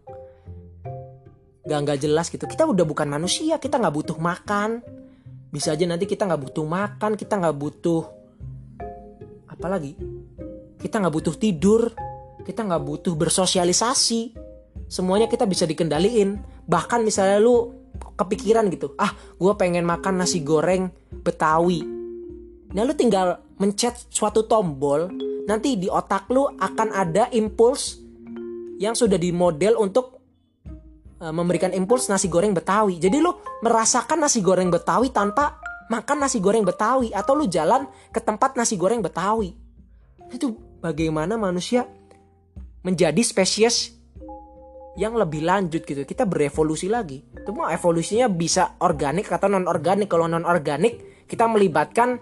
gak 1.67 1.79
nggak 1.85 1.99
jelas 2.01 2.27
gitu 2.33 2.49
kita 2.49 2.65
udah 2.65 2.83
bukan 2.83 3.05
manusia 3.05 3.61
kita 3.61 3.77
nggak 3.77 3.93
butuh 3.93 4.17
makan 4.17 4.81
bisa 5.53 5.75
aja 5.75 5.85
nanti 5.85 6.09
kita 6.09 6.25
nggak 6.25 6.41
butuh 6.49 6.65
makan 6.65 7.19
kita 7.19 7.37
nggak 7.37 7.55
butuh 7.55 8.03
apalagi 9.57 9.97
kita 10.77 11.01
nggak 11.01 11.13
butuh 11.13 11.35
tidur 11.35 11.91
kita 12.47 12.63
nggak 12.63 12.83
butuh 12.87 13.11
bersosialisasi. 13.19 14.47
Semuanya 14.87 15.27
kita 15.27 15.43
bisa 15.43 15.67
dikendaliin. 15.67 16.39
Bahkan 16.63 17.03
misalnya 17.03 17.43
lu 17.43 17.75
kepikiran 18.15 18.71
gitu 18.71 18.95
ah 18.95 19.11
gue 19.35 19.53
pengen 19.59 19.83
makan 19.83 20.23
nasi 20.23 20.39
goreng 20.47 20.87
betawi. 21.11 21.83
Nah 22.71 22.81
lu 22.87 22.95
tinggal 22.95 23.43
mencet 23.59 24.07
suatu 24.07 24.47
tombol 24.47 25.11
nanti 25.43 25.75
di 25.75 25.91
otak 25.91 26.31
lu 26.31 26.47
akan 26.47 26.95
ada 26.95 27.27
impuls 27.35 27.99
yang 28.79 28.95
sudah 28.95 29.19
dimodel 29.19 29.75
untuk 29.75 30.23
uh, 31.19 31.33
memberikan 31.33 31.73
impuls 31.73 32.07
nasi 32.07 32.29
goreng 32.29 32.53
Betawi. 32.53 33.01
Jadi 33.01 33.17
lu 33.17 33.33
merasakan 33.65 34.21
nasi 34.21 34.39
goreng 34.39 34.69
Betawi 34.69 35.09
tanpa 35.09 35.57
makan 35.87 36.17
nasi 36.23 36.39
goreng 36.43 36.63
Betawi 36.63 37.11
atau 37.11 37.33
lu 37.35 37.47
jalan 37.47 37.87
ke 38.11 38.19
tempat 38.19 38.55
nasi 38.55 38.75
goreng 38.75 39.03
Betawi. 39.03 39.55
Itu 40.31 40.55
bagaimana 40.83 41.39
manusia 41.39 41.87
menjadi 42.83 43.19
spesies 43.23 43.95
yang 44.99 45.15
lebih 45.15 45.45
lanjut 45.45 45.85
gitu. 45.85 46.03
Kita 46.03 46.27
berevolusi 46.27 46.91
lagi. 46.91 47.21
Itu 47.21 47.53
mah 47.53 47.71
evolusinya 47.71 48.27
bisa 48.27 48.79
organik 48.83 49.29
atau 49.31 49.47
non 49.47 49.69
organik. 49.69 50.09
Kalau 50.11 50.27
non 50.27 50.43
organik 50.43 51.25
kita 51.29 51.47
melibatkan 51.47 52.19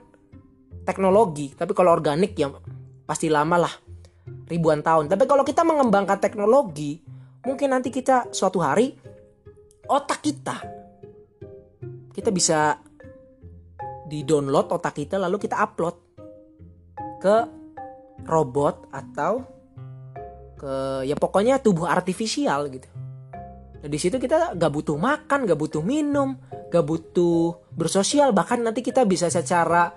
teknologi, 0.86 1.54
tapi 1.56 1.74
kalau 1.74 1.94
organik 1.94 2.38
ya 2.38 2.52
pasti 3.06 3.30
lama 3.32 3.66
lah 3.66 3.74
ribuan 4.50 4.86
tahun. 4.86 5.10
Tapi 5.10 5.26
kalau 5.26 5.42
kita 5.42 5.66
mengembangkan 5.66 6.22
teknologi, 6.22 7.02
mungkin 7.46 7.74
nanti 7.74 7.90
kita 7.90 8.30
suatu 8.30 8.62
hari 8.62 8.94
otak 9.86 10.20
kita 10.26 10.58
kita 12.16 12.32
bisa 12.32 12.80
di-download 14.06 14.70
otak 14.70 15.02
kita 15.02 15.18
lalu 15.18 15.42
kita 15.42 15.58
upload 15.58 15.98
ke 17.22 17.36
robot 18.30 18.90
atau 18.94 19.42
ke 20.56 21.04
ya 21.04 21.18
pokoknya 21.20 21.60
tubuh 21.60 21.90
artifisial 21.90 22.70
gitu. 22.70 22.88
Nah, 23.82 23.90
di 23.92 23.98
situ 24.00 24.18
kita 24.18 24.56
gak 24.56 24.72
butuh 24.72 24.98
makan, 24.98 25.46
gak 25.46 25.60
butuh 25.60 25.84
minum, 25.84 26.40
gak 26.72 26.86
butuh 26.86 27.60
bersosial, 27.76 28.32
bahkan 28.32 28.64
nanti 28.64 28.82
kita 28.82 29.06
bisa 29.06 29.30
secara 29.30 29.94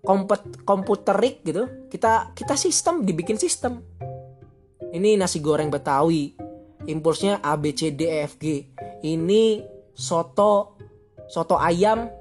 komput 0.00 0.64
komputerik 0.64 1.44
gitu 1.44 1.68
kita 1.92 2.32
kita 2.32 2.56
sistem 2.56 3.04
dibikin 3.04 3.36
sistem. 3.36 3.84
Ini 4.90 5.20
nasi 5.20 5.38
goreng 5.38 5.70
betawi 5.70 6.34
impulsnya 6.88 7.44
A 7.44 7.54
B 7.54 7.76
C 7.76 7.92
D 7.92 8.08
E 8.08 8.24
F 8.24 8.40
G. 8.40 8.66
Ini 9.04 9.62
soto 9.94 10.74
soto 11.30 11.54
ayam 11.60 12.19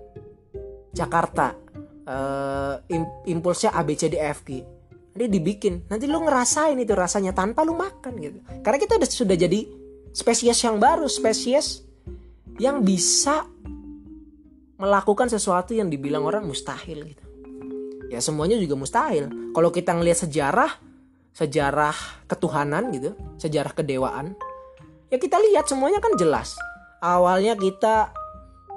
Jakarta 0.94 1.54
uh, 2.08 2.76
impulsnya 3.30 3.74
A 3.76 3.86
B 3.86 3.94
C 3.94 4.10
D 4.10 4.18
E 4.18 4.34
nanti 5.10 5.26
dibikin 5.28 5.84
nanti 5.90 6.06
lu 6.06 6.22
ngerasain 6.24 6.78
itu 6.80 6.94
rasanya 6.96 7.34
tanpa 7.36 7.66
lu 7.66 7.76
makan 7.76 8.14
gitu 8.22 8.40
karena 8.64 8.78
kita 8.80 8.96
udah 8.96 9.10
sudah 9.10 9.38
jadi 9.38 9.68
spesies 10.16 10.60
yang 10.64 10.80
baru 10.80 11.10
spesies 11.10 11.84
yang 12.62 12.82
bisa 12.86 13.46
melakukan 14.80 15.28
sesuatu 15.28 15.76
yang 15.76 15.92
dibilang 15.92 16.24
orang 16.24 16.48
mustahil 16.48 17.04
gitu 17.04 17.30
ya 18.10 18.20
semuanya 18.20 18.58
juga 18.58 18.76
mustahil. 18.76 19.30
Kalau 19.54 19.70
kita 19.70 19.94
ngelihat 19.94 20.26
sejarah, 20.26 20.72
sejarah 21.32 21.96
ketuhanan 22.26 22.90
gitu, 22.92 23.14
sejarah 23.38 23.72
kedewaan, 23.72 24.34
ya 25.14 25.22
kita 25.22 25.38
lihat 25.38 25.70
semuanya 25.70 26.02
kan 26.02 26.18
jelas. 26.18 26.58
Awalnya 27.00 27.56
kita 27.56 28.12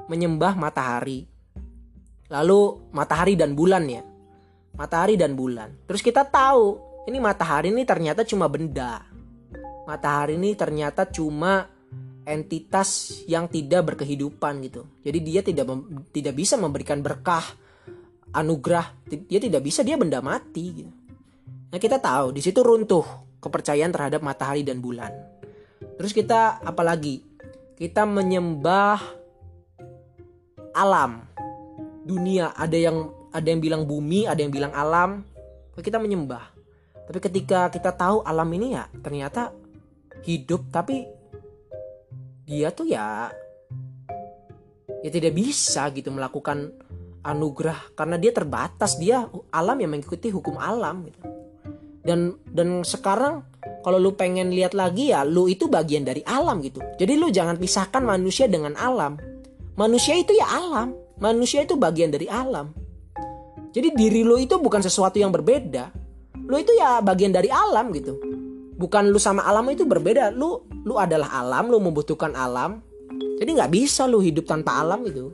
menyembah 0.07 0.55
matahari. 0.55 1.27
Lalu 2.33 2.91
matahari 2.97 3.37
dan 3.37 3.53
bulan 3.53 3.85
ya. 3.85 4.01
Matahari 4.73 5.21
dan 5.21 5.37
bulan. 5.37 5.85
Terus 5.85 6.01
kita 6.01 6.25
tahu 6.25 6.81
ini 7.05 7.21
matahari 7.21 7.69
ini 7.69 7.85
ternyata 7.85 8.25
cuma 8.25 8.49
benda. 8.49 9.05
Matahari 9.85 10.41
ini 10.41 10.57
ternyata 10.57 11.05
cuma 11.05 11.69
entitas 12.25 13.21
yang 13.29 13.51
tidak 13.53 13.93
berkehidupan 13.93 14.65
gitu. 14.65 14.89
Jadi 15.05 15.19
dia 15.21 15.41
tidak 15.45 15.67
tidak 16.15 16.35
bisa 16.39 16.57
memberikan 16.57 17.05
berkah, 17.05 17.45
anugerah. 18.33 19.05
Dia 19.07 19.41
tidak 19.43 19.61
bisa 19.67 19.85
dia 19.85 20.01
benda 20.01 20.25
mati 20.25 20.65
gitu. 20.73 20.93
Nah, 21.73 21.81
kita 21.81 22.01
tahu 22.01 22.37
di 22.37 22.41
situ 22.45 22.61
runtuh 22.61 23.05
kepercayaan 23.41 23.93
terhadap 23.93 24.21
matahari 24.21 24.63
dan 24.65 24.81
bulan. 24.81 25.13
Terus 25.99 26.13
kita 26.15 26.63
apalagi? 26.63 27.25
Kita 27.73 28.07
menyembah 28.07 29.01
alam 30.73 31.32
dunia 32.03 32.55
ada 32.55 32.75
yang 32.75 33.11
ada 33.33 33.47
yang 33.47 33.61
bilang 33.63 33.83
bumi 33.87 34.27
ada 34.27 34.43
yang 34.43 34.53
bilang 34.53 34.75
alam 34.75 35.23
kita 35.81 35.97
menyembah. 35.97 36.53
Tapi 37.09 37.19
ketika 37.19 37.73
kita 37.73 37.97
tahu 37.97 38.21
alam 38.21 38.47
ini 38.53 38.77
ya 38.77 38.85
ternyata 39.01 39.57
hidup 40.23 40.69
tapi 40.69 41.09
dia 42.45 42.69
tuh 42.71 42.93
ya 42.93 43.33
ya 45.01 45.11
tidak 45.11 45.33
bisa 45.33 45.89
gitu 45.97 46.13
melakukan 46.13 46.77
anugerah. 47.25 47.97
Karena 47.97 48.21
dia 48.21 48.37
terbatas 48.37 49.01
dia 49.01 49.25
alam 49.49 49.77
yang 49.81 49.97
mengikuti 49.97 50.29
hukum 50.29 50.61
alam 50.61 51.09
gitu. 51.09 51.21
Dan 52.03 52.37
dan 52.45 52.85
sekarang 52.85 53.47
kalau 53.83 53.99
lu 53.99 54.15
pengen 54.15 54.53
lihat 54.53 54.77
lagi 54.77 55.11
ya 55.15 55.25
lu 55.25 55.49
itu 55.49 55.67
bagian 55.67 56.05
dari 56.05 56.21
alam 56.29 56.61
gitu. 56.61 56.85
Jadi 57.01 57.13
lu 57.17 57.33
jangan 57.33 57.57
pisahkan 57.57 58.05
manusia 58.05 58.45
dengan 58.45 58.77
alam. 58.77 59.17
Manusia 59.75 60.15
itu 60.21 60.37
ya 60.37 60.47
alam. 60.47 61.02
Manusia 61.23 61.63
itu 61.63 61.79
bagian 61.79 62.11
dari 62.11 62.27
alam. 62.27 62.75
Jadi 63.71 63.95
diri 63.95 64.27
lo 64.27 64.35
itu 64.35 64.59
bukan 64.59 64.83
sesuatu 64.83 65.23
yang 65.23 65.31
berbeda. 65.31 65.95
Lo 66.51 66.59
itu 66.59 66.75
ya 66.75 66.99
bagian 66.99 67.31
dari 67.31 67.47
alam 67.47 67.95
gitu. 67.95 68.19
Bukan 68.75 69.15
lu 69.15 69.23
sama 69.23 69.47
alam 69.47 69.63
itu 69.71 69.87
berbeda. 69.87 70.35
Lu 70.35 70.67
lu 70.83 70.99
adalah 70.99 71.31
alam, 71.31 71.71
lu 71.71 71.79
membutuhkan 71.79 72.35
alam. 72.35 72.83
Jadi 73.39 73.51
nggak 73.55 73.71
bisa 73.71 74.11
lu 74.11 74.19
hidup 74.19 74.51
tanpa 74.51 74.83
alam 74.83 75.07
gitu. 75.07 75.31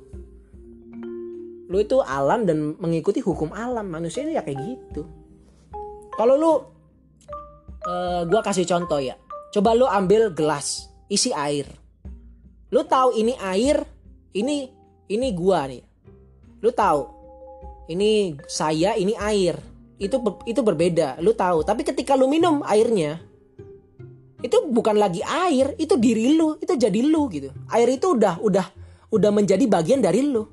Lu 1.73 1.77
itu 1.81 2.05
alam 2.05 2.45
dan 2.45 2.77
mengikuti 2.77 3.25
hukum 3.25 3.49
alam. 3.57 3.89
Manusia 3.89 4.29
itu 4.29 4.37
ya 4.37 4.45
kayak 4.45 4.61
gitu. 4.61 5.09
Kalau 6.21 6.35
lu 6.37 6.53
uh, 6.53 8.23
gua 8.29 8.45
kasih 8.45 8.69
contoh 8.69 9.01
ya. 9.01 9.17
Coba 9.57 9.73
lu 9.73 9.89
ambil 9.89 10.29
gelas, 10.37 10.93
isi 11.09 11.33
air. 11.33 11.65
Lu 12.69 12.85
tahu 12.85 13.17
ini 13.17 13.33
air 13.41 13.81
ini 14.37 14.78
ini 15.09 15.35
gua 15.35 15.69
nih. 15.69 15.83
Lu 16.63 16.71
tahu 16.73 17.03
ini 17.93 18.37
saya 18.49 18.95
ini 18.95 19.17
air. 19.17 19.57
Itu 19.99 20.23
itu 20.47 20.61
berbeda 20.63 21.19
lu 21.19 21.35
tahu. 21.35 21.67
Tapi 21.67 21.83
ketika 21.83 22.15
lu 22.15 22.31
minum 22.31 22.63
airnya 22.63 23.19
itu 24.39 24.71
bukan 24.71 24.95
lagi 24.95 25.19
air 25.27 25.75
itu 25.83 25.99
diri 25.99 26.39
lu 26.39 26.55
itu 26.63 26.79
jadi 26.79 27.01
lu 27.03 27.27
gitu. 27.33 27.51
Air 27.75 27.91
itu 27.91 28.15
udah 28.15 28.39
udah 28.39 28.67
udah 29.11 29.31
menjadi 29.35 29.65
bagian 29.67 29.99
dari 29.99 30.23
lu. 30.23 30.47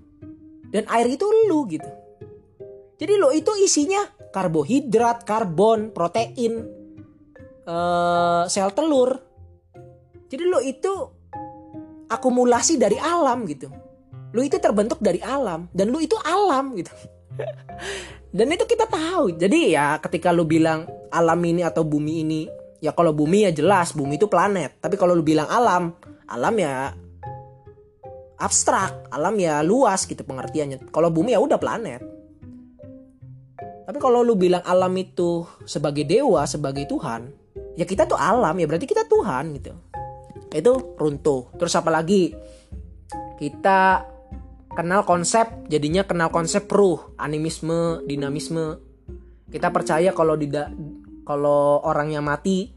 Dan 0.73 0.89
air 0.89 1.07
itu 1.07 1.23
lu 1.45 1.69
gitu. 1.69 1.87
Jadi 2.95 3.13
lo 3.19 3.29
itu 3.35 3.51
isinya 3.59 4.07
karbohidrat 4.31 5.27
karbon 5.27 5.91
protein 5.91 6.63
uh, 7.67 8.47
sel 8.47 8.71
telur. 8.71 9.19
Jadi 10.31 10.43
lo 10.47 10.59
itu 10.63 10.93
akumulasi 12.07 12.79
dari 12.79 12.95
alam 12.95 13.43
gitu. 13.45 13.67
Lu 14.35 14.43
itu 14.43 14.59
terbentuk 14.59 14.99
dari 14.99 15.23
alam 15.23 15.71
dan 15.71 15.89
lu 15.89 16.03
itu 16.03 16.19
alam 16.27 16.75
gitu. 16.75 16.91
dan 18.37 18.47
itu 18.51 18.67
kita 18.67 18.85
tahu. 18.91 19.39
Jadi 19.39 19.73
ya 19.73 19.95
ketika 20.03 20.35
lu 20.35 20.43
bilang 20.43 20.83
alam 21.07 21.39
ini 21.47 21.63
atau 21.63 21.87
bumi 21.87 22.27
ini, 22.27 22.41
ya 22.83 22.91
kalau 22.91 23.15
bumi 23.15 23.47
ya 23.47 23.51
jelas 23.55 23.95
bumi 23.95 24.19
itu 24.19 24.27
planet. 24.27 24.83
Tapi 24.83 24.99
kalau 24.99 25.15
lu 25.15 25.23
bilang 25.23 25.47
alam, 25.47 25.95
alam 26.27 26.55
ya 26.59 26.91
abstrak, 28.35 29.07
alam 29.07 29.39
ya 29.39 29.63
luas 29.63 30.03
gitu 30.03 30.27
pengertiannya. 30.27 30.91
Kalau 30.91 31.07
bumi 31.07 31.31
ya 31.31 31.39
udah 31.39 31.55
planet. 31.55 32.03
Tapi 33.85 33.97
kalau 34.01 34.19
lu 34.19 34.35
bilang 34.35 34.65
alam 34.67 34.91
itu 34.99 35.47
sebagai 35.63 36.03
dewa, 36.03 36.43
sebagai 36.49 36.89
Tuhan, 36.89 37.29
ya 37.79 37.85
kita 37.87 38.07
tuh 38.07 38.19
alam 38.19 38.55
ya 38.55 38.65
berarti 38.65 38.87
kita 38.87 39.05
Tuhan 39.05 39.55
gitu 39.59 39.71
itu 40.55 40.73
runtuh 40.95 41.51
terus 41.59 41.75
apalagi 41.75 42.31
kita 43.35 44.07
kenal 44.75 45.07
konsep 45.07 45.47
jadinya 45.71 46.03
kenal 46.03 46.29
konsep 46.29 46.67
ruh 46.67 47.15
animisme 47.15 48.03
dinamisme. 48.03 48.77
Kita 49.49 49.71
percaya 49.71 50.11
kalau 50.11 50.35
tidak 50.35 50.69
kalau 51.23 51.81
orangnya 51.81 52.19
mati 52.19 52.69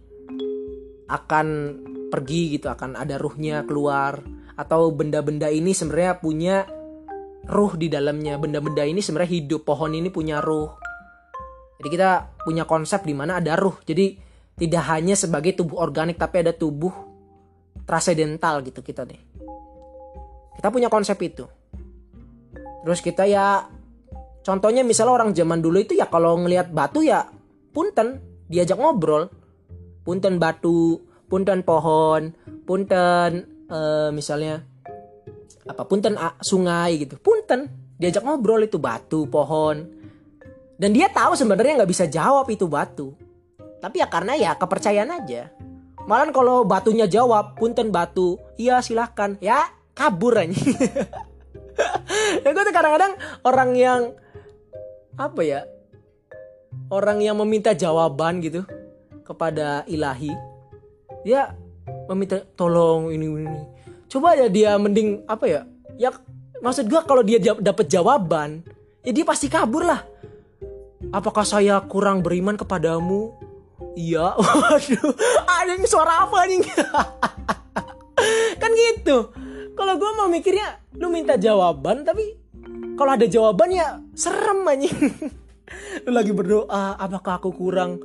akan 1.11 1.47
pergi 2.09 2.57
gitu 2.57 2.71
akan 2.71 2.95
ada 2.95 3.19
ruhnya 3.19 3.67
keluar. 3.67 4.23
Atau 4.59 4.91
benda-benda 4.95 5.51
ini 5.51 5.75
sebenarnya 5.75 6.19
punya 6.23 6.57
ruh 7.51 7.75
di 7.75 7.91
dalamnya. 7.91 8.39
Benda-benda 8.39 8.87
ini 8.87 9.03
sebenarnya 9.03 9.43
hidup 9.43 9.67
pohon 9.67 9.93
ini 9.95 10.09
punya 10.09 10.39
ruh. 10.39 10.71
Jadi 11.79 11.89
kita 11.95 12.11
punya 12.43 12.67
konsep 12.67 13.03
di 13.07 13.15
mana 13.15 13.39
ada 13.39 13.55
ruh. 13.55 13.79
Jadi 13.83 14.19
tidak 14.59 14.83
hanya 14.91 15.15
sebagai 15.15 15.55
tubuh 15.55 15.79
organik 15.79 16.19
tapi 16.19 16.43
ada 16.43 16.51
tubuh 16.51 16.91
transcendental 17.87 18.67
gitu 18.67 18.83
kita 18.83 19.07
nih. 19.07 19.23
Kita 20.59 20.75
punya 20.75 20.91
konsep 20.91 21.15
itu. 21.23 21.58
Terus 22.88 23.05
kita 23.05 23.29
ya 23.29 23.68
contohnya 24.40 24.81
misalnya 24.81 25.20
orang 25.20 25.37
zaman 25.37 25.61
dulu 25.61 25.85
itu 25.85 25.92
ya 25.92 26.09
kalau 26.09 26.40
ngelihat 26.40 26.72
batu 26.72 27.05
ya 27.05 27.29
punten 27.77 28.24
diajak 28.48 28.81
ngobrol. 28.81 29.29
Punten 30.09 30.40
batu, 30.40 31.05
punten 31.29 31.61
pohon, 31.68 32.33
punten 32.64 33.44
uh, 33.68 34.09
misalnya 34.09 34.64
apa 35.68 35.85
punten 35.85 36.16
uh, 36.16 36.33
sungai 36.40 36.96
gitu. 37.05 37.20
Punten 37.20 37.68
diajak 38.01 38.24
ngobrol 38.24 38.64
itu 38.64 38.81
batu, 38.81 39.29
pohon. 39.29 39.85
Dan 40.81 40.96
dia 40.96 41.12
tahu 41.12 41.37
sebenarnya 41.37 41.85
nggak 41.85 41.92
bisa 41.92 42.09
jawab 42.09 42.48
itu 42.48 42.64
batu. 42.64 43.12
Tapi 43.85 44.01
ya 44.01 44.09
karena 44.09 44.33
ya 44.33 44.57
kepercayaan 44.57 45.12
aja. 45.12 45.53
Malah 46.09 46.33
kalau 46.33 46.64
batunya 46.64 47.05
jawab, 47.05 47.53
punten 47.61 47.92
batu, 47.92 48.40
iya 48.57 48.81
silahkan. 48.81 49.37
Ya 49.44 49.68
kabur 49.92 50.40
aja. 50.40 50.57
ya 52.45 52.51
gue 52.51 52.64
tuh 52.64 52.75
kadang-kadang 52.75 53.12
orang 53.47 53.71
yang 53.75 54.01
apa 55.19 55.41
ya 55.43 55.61
orang 56.88 57.19
yang 57.23 57.37
meminta 57.38 57.75
jawaban 57.75 58.41
gitu 58.43 58.62
kepada 59.27 59.85
ilahi 59.91 60.33
dia 61.27 61.53
meminta 62.09 62.41
tolong 62.55 63.12
ini 63.12 63.27
ini 63.27 63.62
coba 64.09 64.38
ya 64.38 64.47
dia 64.49 64.79
mending 64.81 65.27
apa 65.29 65.45
ya 65.45 65.61
ya 66.01 66.14
maksud 66.64 66.87
gue 66.88 67.01
kalau 67.05 67.21
dia 67.23 67.38
dapat 67.41 67.87
jawaban 67.91 68.62
ya 69.05 69.11
dia 69.12 69.27
pasti 69.27 69.51
kabur 69.51 69.85
lah 69.85 70.01
apakah 71.12 71.45
saya 71.45 71.83
kurang 71.87 72.23
beriman 72.23 72.57
kepadamu 72.57 73.49
Iya, 73.99 74.31
waduh, 74.38 75.11
ada 75.43 75.75
suara 75.83 76.23
apa 76.23 76.47
nih? 76.47 76.62
kan 78.62 78.71
gitu. 78.71 79.35
Kalau 79.79 79.95
gue 79.95 80.11
mau 80.19 80.27
mikirnya, 80.27 80.83
lu 80.99 81.07
minta 81.07 81.38
jawaban, 81.38 82.03
tapi 82.03 82.35
kalau 82.99 83.14
ada 83.14 83.31
jawabannya 83.31 84.11
serem 84.19 84.67
anjing. 84.67 84.99
lu 86.05 86.11
lagi 86.11 86.35
berdoa, 86.35 86.99
apakah 86.99 87.38
aku 87.38 87.55
kurang 87.55 88.03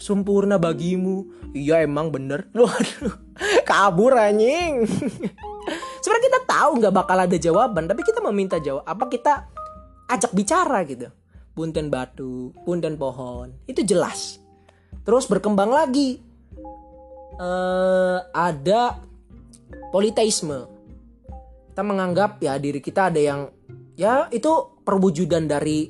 sempurna 0.00 0.56
bagimu? 0.56 1.28
Iya 1.52 1.84
emang 1.84 2.08
bener. 2.08 2.48
Waduh, 2.56 3.12
kabur 3.68 4.16
anjing. 4.16 4.88
Sebenarnya 6.02 6.24
kita 6.32 6.40
tahu 6.48 6.70
nggak 6.80 6.94
bakal 6.96 7.18
ada 7.20 7.36
jawaban, 7.36 7.84
tapi 7.84 8.00
kita 8.00 8.24
meminta 8.24 8.56
jawab. 8.56 8.88
Apa 8.88 9.12
kita 9.12 9.52
ajak 10.08 10.32
bicara 10.32 10.80
gitu? 10.88 11.12
Punten 11.52 11.92
batu, 11.92 12.56
punten 12.64 12.96
pohon, 12.96 13.52
itu 13.68 13.84
jelas 13.84 14.42
terus 15.02 15.26
berkembang 15.26 15.70
lagi 15.70 16.22
uh, 17.38 18.22
ada 18.30 19.02
politeisme 19.90 20.70
kita 21.72 21.80
menganggap 21.80 22.36
ya 22.44 22.60
diri 22.60 22.84
kita 22.84 23.08
ada 23.08 23.16
yang 23.16 23.48
ya 23.96 24.28
itu 24.28 24.76
perwujudan 24.84 25.48
dari 25.48 25.88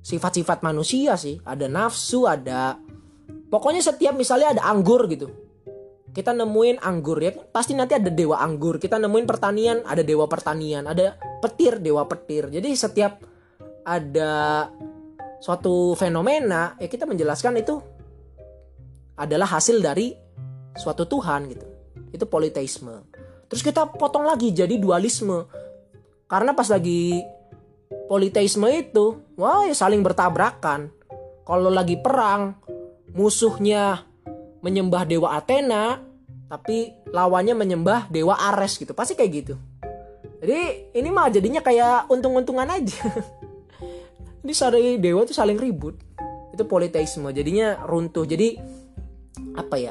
sifat-sifat 0.00 0.64
manusia 0.64 1.12
sih. 1.20 1.36
Ada 1.44 1.68
nafsu 1.68 2.24
ada 2.24 2.80
pokoknya 3.52 3.84
setiap 3.84 4.16
misalnya 4.16 4.56
ada 4.56 4.64
anggur 4.64 5.04
gitu. 5.12 5.28
Kita 6.08 6.32
nemuin 6.32 6.80
anggur 6.80 7.20
ya 7.20 7.36
pasti 7.52 7.76
nanti 7.76 8.00
ada 8.00 8.08
dewa 8.08 8.40
anggur. 8.40 8.80
Kita 8.80 8.96
nemuin 8.96 9.28
pertanian 9.28 9.84
ada 9.84 10.00
dewa 10.00 10.24
pertanian. 10.24 10.88
Ada 10.88 11.20
petir 11.44 11.76
dewa 11.76 12.08
petir. 12.08 12.48
Jadi 12.48 12.72
setiap 12.72 13.20
ada 13.84 14.64
suatu 15.36 15.92
fenomena 16.00 16.80
ya 16.80 16.88
kita 16.88 17.04
menjelaskan 17.04 17.60
itu 17.60 17.76
adalah 19.20 19.52
hasil 19.52 19.84
dari 19.84 20.16
suatu 20.72 21.04
Tuhan 21.04 21.44
gitu. 21.52 21.66
Itu 22.08 22.24
politeisme. 22.24 23.15
Terus 23.46 23.62
kita 23.62 23.86
potong 23.86 24.26
lagi 24.26 24.50
jadi 24.52 24.76
dualisme. 24.78 25.46
Karena 26.26 26.52
pas 26.52 26.66
lagi 26.66 27.22
politeisme 28.10 28.66
itu 28.70 29.22
wah 29.38 29.66
ya 29.66 29.74
saling 29.74 30.02
bertabrakan. 30.02 30.90
Kalau 31.46 31.70
lagi 31.70 31.94
perang 31.98 32.58
musuhnya 33.14 34.02
menyembah 34.60 35.06
dewa 35.06 35.38
Athena 35.38 36.02
tapi 36.46 36.94
lawannya 37.10 37.54
menyembah 37.54 38.10
dewa 38.10 38.34
Ares 38.34 38.78
gitu. 38.78 38.94
Pasti 38.94 39.14
kayak 39.14 39.32
gitu. 39.34 39.54
Jadi 40.42 40.92
ini 40.94 41.08
mah 41.10 41.30
jadinya 41.30 41.62
kayak 41.62 42.10
untung-untungan 42.12 42.68
aja. 42.68 43.02
Ini 44.46 44.54
sari 44.54 44.94
dewa 45.02 45.26
tuh 45.26 45.34
saling 45.34 45.58
ribut. 45.58 45.98
Itu 46.54 46.70
politeisme 46.70 47.26
jadinya 47.34 47.82
runtuh. 47.82 48.22
Jadi 48.22 48.54
apa 49.58 49.74
ya 49.74 49.90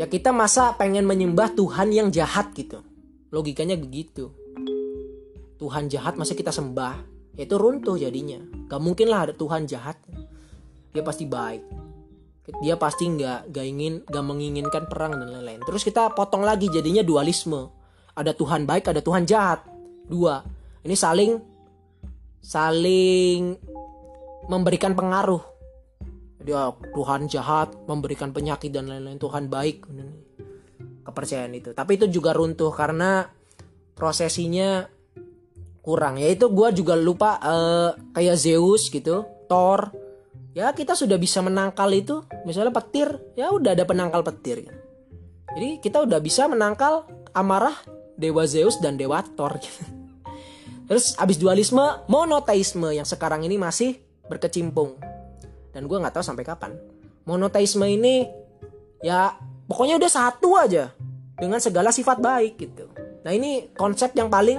ya 0.00 0.08
kita 0.08 0.32
masa 0.32 0.72
pengen 0.80 1.04
menyembah 1.04 1.52
Tuhan 1.52 1.92
yang 1.92 2.08
jahat 2.08 2.56
gitu. 2.56 2.80
Logikanya 3.28 3.76
begitu. 3.76 4.32
Tuhan 5.60 5.92
jahat 5.92 6.16
masa 6.16 6.32
kita 6.32 6.48
sembah? 6.48 7.04
Ya 7.36 7.44
itu 7.44 7.60
runtuh 7.60 8.00
jadinya. 8.00 8.40
Gak 8.64 8.80
mungkin 8.80 9.12
lah 9.12 9.28
ada 9.28 9.36
Tuhan 9.36 9.68
jahat. 9.68 10.00
Dia 10.96 11.04
pasti 11.04 11.28
baik. 11.28 11.62
Dia 12.64 12.80
pasti 12.80 13.12
nggak 13.12 13.52
gak 13.52 13.66
ingin 13.68 14.00
gak 14.08 14.24
menginginkan 14.24 14.88
perang 14.88 15.20
dan 15.20 15.28
lain-lain. 15.28 15.60
Terus 15.68 15.84
kita 15.84 16.16
potong 16.16 16.48
lagi 16.48 16.72
jadinya 16.72 17.04
dualisme. 17.04 17.68
Ada 18.16 18.32
Tuhan 18.32 18.64
baik 18.64 18.88
ada 18.88 19.04
Tuhan 19.04 19.28
jahat. 19.28 19.68
Dua 20.08 20.40
ini 20.80 20.96
saling 20.96 21.36
saling 22.40 23.52
memberikan 24.48 24.96
pengaruh 24.96 25.44
dia 26.40 26.72
Tuhan 26.72 27.28
jahat 27.28 27.76
memberikan 27.84 28.32
penyakit 28.32 28.72
dan 28.72 28.88
lain-lain. 28.88 29.20
Tuhan 29.20 29.52
baik. 29.52 29.84
Kepercayaan 31.04 31.52
itu. 31.52 31.70
Tapi 31.76 32.00
itu 32.00 32.06
juga 32.08 32.32
runtuh 32.32 32.72
karena 32.72 33.28
prosesinya 33.92 34.88
kurang. 35.84 36.16
Yaitu 36.16 36.48
gue 36.48 36.68
juga 36.72 36.96
lupa 36.96 37.36
uh, 37.40 37.90
kayak 38.16 38.36
Zeus 38.40 38.88
gitu 38.88 39.28
Thor. 39.48 39.92
Ya 40.56 40.72
kita 40.72 40.96
sudah 40.96 41.20
bisa 41.20 41.44
menangkal 41.44 41.92
itu. 41.92 42.24
Misalnya 42.48 42.72
petir 42.72 43.20
ya 43.36 43.52
udah 43.52 43.76
ada 43.76 43.84
penangkal 43.84 44.24
petir. 44.24 44.64
Gitu. 44.64 44.78
jadi 45.50 45.82
kita 45.82 46.06
udah 46.06 46.22
bisa 46.22 46.46
menangkal 46.46 47.10
amarah 47.34 47.74
dewa 48.14 48.46
Zeus 48.46 48.78
dan 48.78 48.94
dewa 48.94 49.20
Thor. 49.34 49.58
Gitu. 49.58 49.82
terus 50.90 51.14
abis 51.22 51.38
dualisme 51.38 51.82
monoteisme 52.10 52.90
yang 52.90 53.06
sekarang 53.06 53.46
ini 53.46 53.54
masih 53.54 54.02
berkecimpung 54.26 54.98
dan 55.70 55.86
gue 55.86 55.98
nggak 55.98 56.14
tahu 56.14 56.24
sampai 56.24 56.44
kapan. 56.46 56.74
Monoteisme 57.26 57.86
ini 57.86 58.26
ya 59.00 59.34
pokoknya 59.66 59.96
udah 60.00 60.10
satu 60.10 60.58
aja 60.58 60.90
dengan 61.38 61.62
segala 61.62 61.94
sifat 61.94 62.18
baik 62.18 62.54
gitu. 62.58 62.90
Nah 63.22 63.32
ini 63.32 63.70
konsep 63.76 64.12
yang 64.16 64.28
paling 64.28 64.58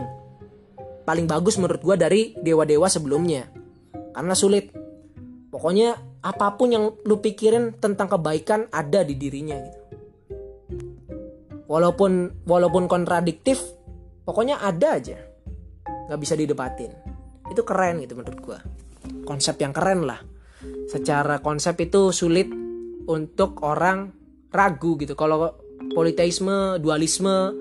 paling 1.03 1.25
bagus 1.25 1.57
menurut 1.59 1.81
gue 1.81 1.95
dari 1.97 2.21
dewa-dewa 2.39 2.87
sebelumnya. 2.87 3.49
Karena 4.11 4.35
sulit. 4.35 4.71
Pokoknya 5.51 5.99
apa 6.23 6.55
pun 6.55 6.71
yang 6.71 6.85
lu 7.03 7.19
pikirin 7.19 7.75
tentang 7.81 8.07
kebaikan 8.07 8.71
ada 8.71 9.03
di 9.03 9.19
dirinya 9.19 9.57
gitu. 9.59 9.79
Walaupun 11.67 12.43
walaupun 12.47 12.87
kontradiktif 12.87 13.59
pokoknya 14.23 14.63
ada 14.63 14.95
aja. 14.95 15.19
Nggak 16.07 16.19
bisa 16.19 16.33
didebatin. 16.39 16.91
Itu 17.51 17.67
keren 17.67 17.99
gitu 17.99 18.15
menurut 18.15 18.39
gue 18.39 18.59
konsep 19.25 19.57
yang 19.61 19.73
keren 19.73 20.05
lah 20.05 20.19
secara 20.89 21.39
konsep 21.39 21.77
itu 21.81 22.13
sulit 22.13 22.49
untuk 23.07 23.61
orang 23.65 24.11
ragu 24.51 24.99
gitu. 24.99 25.17
Kalau 25.17 25.55
politeisme, 25.95 26.77
dualisme, 26.79 27.53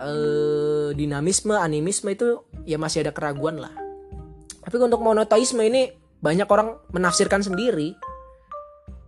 eh, 0.00 0.88
dinamisme, 0.94 1.54
animisme 1.54 2.08
itu 2.12 2.42
ya 2.66 2.76
masih 2.80 3.06
ada 3.06 3.12
keraguan 3.14 3.60
lah. 3.60 3.72
Tapi 4.64 4.76
untuk 4.84 5.00
monoteisme 5.00 5.64
ini 5.64 5.88
banyak 6.18 6.48
orang 6.50 6.76
menafsirkan 6.92 7.40
sendiri. 7.40 7.94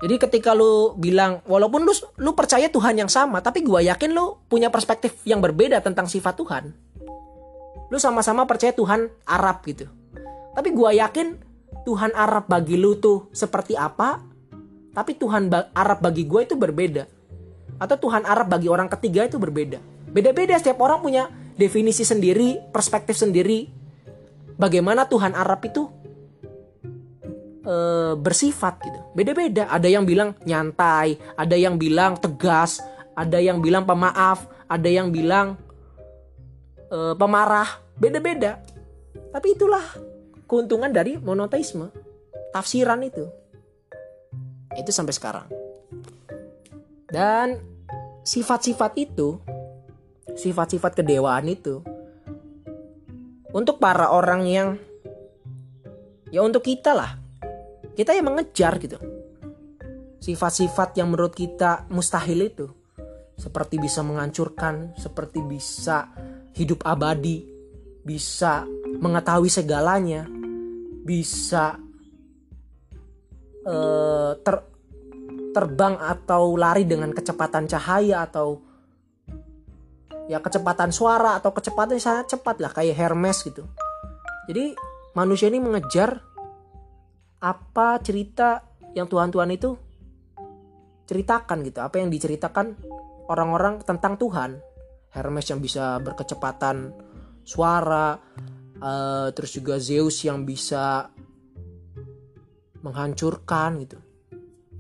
Jadi 0.01 0.17
ketika 0.17 0.57
lu 0.57 0.97
bilang 0.97 1.45
walaupun 1.45 1.85
lu 1.85 1.93
lu 2.17 2.33
percaya 2.33 2.73
Tuhan 2.73 2.97
yang 2.97 3.13
sama, 3.13 3.45
tapi 3.45 3.61
gua 3.61 3.85
yakin 3.85 4.17
lu 4.17 4.41
punya 4.49 4.73
perspektif 4.73 5.21
yang 5.29 5.45
berbeda 5.45 5.85
tentang 5.85 6.09
sifat 6.09 6.41
Tuhan. 6.41 6.65
Lu 7.93 7.99
sama-sama 8.01 8.49
percaya 8.49 8.73
Tuhan 8.73 9.13
Arab 9.29 9.61
gitu. 9.69 9.85
Tapi 10.57 10.73
gua 10.73 10.97
yakin 10.97 11.50
Tuhan 11.85 12.13
Arab 12.13 12.47
bagi 12.47 12.77
lu 12.77 12.97
tuh 13.01 13.33
seperti 13.33 13.75
apa, 13.75 14.21
tapi 14.91 15.17
Tuhan 15.17 15.49
Arab 15.73 15.99
bagi 16.03 16.27
gue 16.27 16.41
itu 16.45 16.55
berbeda. 16.59 17.07
Atau 17.81 17.97
Tuhan 18.09 18.29
Arab 18.29 18.53
bagi 18.53 18.69
orang 18.69 18.91
ketiga 18.93 19.25
itu 19.25 19.41
berbeda. 19.41 19.81
Beda-beda 20.11 20.59
setiap 20.59 20.83
orang 20.85 21.01
punya 21.01 21.31
definisi 21.57 22.05
sendiri, 22.05 22.61
perspektif 22.75 23.17
sendiri. 23.17 23.71
Bagaimana 24.61 25.09
Tuhan 25.09 25.33
Arab 25.33 25.65
itu 25.65 25.89
e, 27.65 27.75
bersifat 28.19 28.75
gitu. 28.85 29.01
Beda-beda. 29.17 29.71
Ada 29.73 29.89
yang 29.89 30.05
bilang 30.05 30.37
nyantai, 30.45 31.17
ada 31.39 31.57
yang 31.57 31.81
bilang 31.81 32.21
tegas, 32.21 32.85
ada 33.17 33.41
yang 33.41 33.65
bilang 33.65 33.89
pemaaf, 33.89 34.45
ada 34.69 34.89
yang 34.91 35.09
bilang 35.09 35.57
e, 36.93 37.17
pemarah. 37.17 37.81
Beda-beda. 37.97 38.61
Tapi 39.33 39.57
itulah 39.57 39.85
keuntungan 40.51 40.91
dari 40.91 41.15
monoteisme 41.15 41.95
tafsiran 42.51 43.07
itu. 43.07 43.31
Itu 44.75 44.91
sampai 44.91 45.15
sekarang. 45.15 45.47
Dan 47.07 47.63
sifat-sifat 48.27 48.93
itu 48.99 49.39
sifat-sifat 50.35 50.99
kedewaan 50.99 51.47
itu 51.51 51.83
untuk 53.51 53.83
para 53.83 54.11
orang 54.11 54.43
yang 54.47 54.69
ya 56.35 56.43
untuk 56.43 56.67
kita 56.67 56.91
lah. 56.99 57.15
Kita 57.95 58.11
yang 58.11 58.35
mengejar 58.35 58.75
gitu. 58.83 58.99
Sifat-sifat 60.19 60.99
yang 60.99 61.15
menurut 61.15 61.35
kita 61.35 61.87
mustahil 61.95 62.51
itu. 62.51 62.67
Seperti 63.39 63.79
bisa 63.79 64.03
menghancurkan 64.03 64.99
seperti 64.99 65.41
bisa 65.47 66.11
hidup 66.55 66.85
abadi 66.85 67.61
bisa 68.05 68.65
mengetahui 69.01 69.53
segalanya 69.53 70.27
bisa 71.05 71.79
uh, 73.67 74.33
ter 74.41 74.57
terbang 75.51 75.99
atau 75.99 76.55
lari 76.55 76.87
dengan 76.87 77.11
kecepatan 77.11 77.67
cahaya 77.67 78.23
atau 78.23 78.63
ya 80.31 80.39
kecepatan 80.39 80.95
suara 80.95 81.43
atau 81.43 81.51
kecepatan 81.51 81.99
sangat 81.99 82.39
cepat 82.39 82.63
lah 82.63 82.71
kayak 82.71 82.95
Hermes 82.95 83.43
gitu. 83.43 83.67
Jadi 84.47 84.75
manusia 85.19 85.51
ini 85.51 85.59
mengejar 85.59 86.23
apa 87.43 87.99
cerita 87.99 88.63
yang 88.95 89.11
Tuhan-Tuhan 89.11 89.51
itu 89.51 89.75
ceritakan 91.11 91.67
gitu, 91.67 91.83
apa 91.83 91.99
yang 91.99 92.15
diceritakan 92.15 92.79
orang-orang 93.27 93.83
tentang 93.83 94.15
Tuhan. 94.15 94.63
Hermes 95.11 95.51
yang 95.51 95.59
bisa 95.59 95.99
berkecepatan 95.99 96.95
suara, 97.43 98.15
uh, 98.81 99.29
terus 99.33 99.55
juga 99.55 99.79
Zeus 99.79 100.25
yang 100.27 100.43
bisa 100.43 101.13
menghancurkan 102.81 103.81
gitu. 103.85 103.99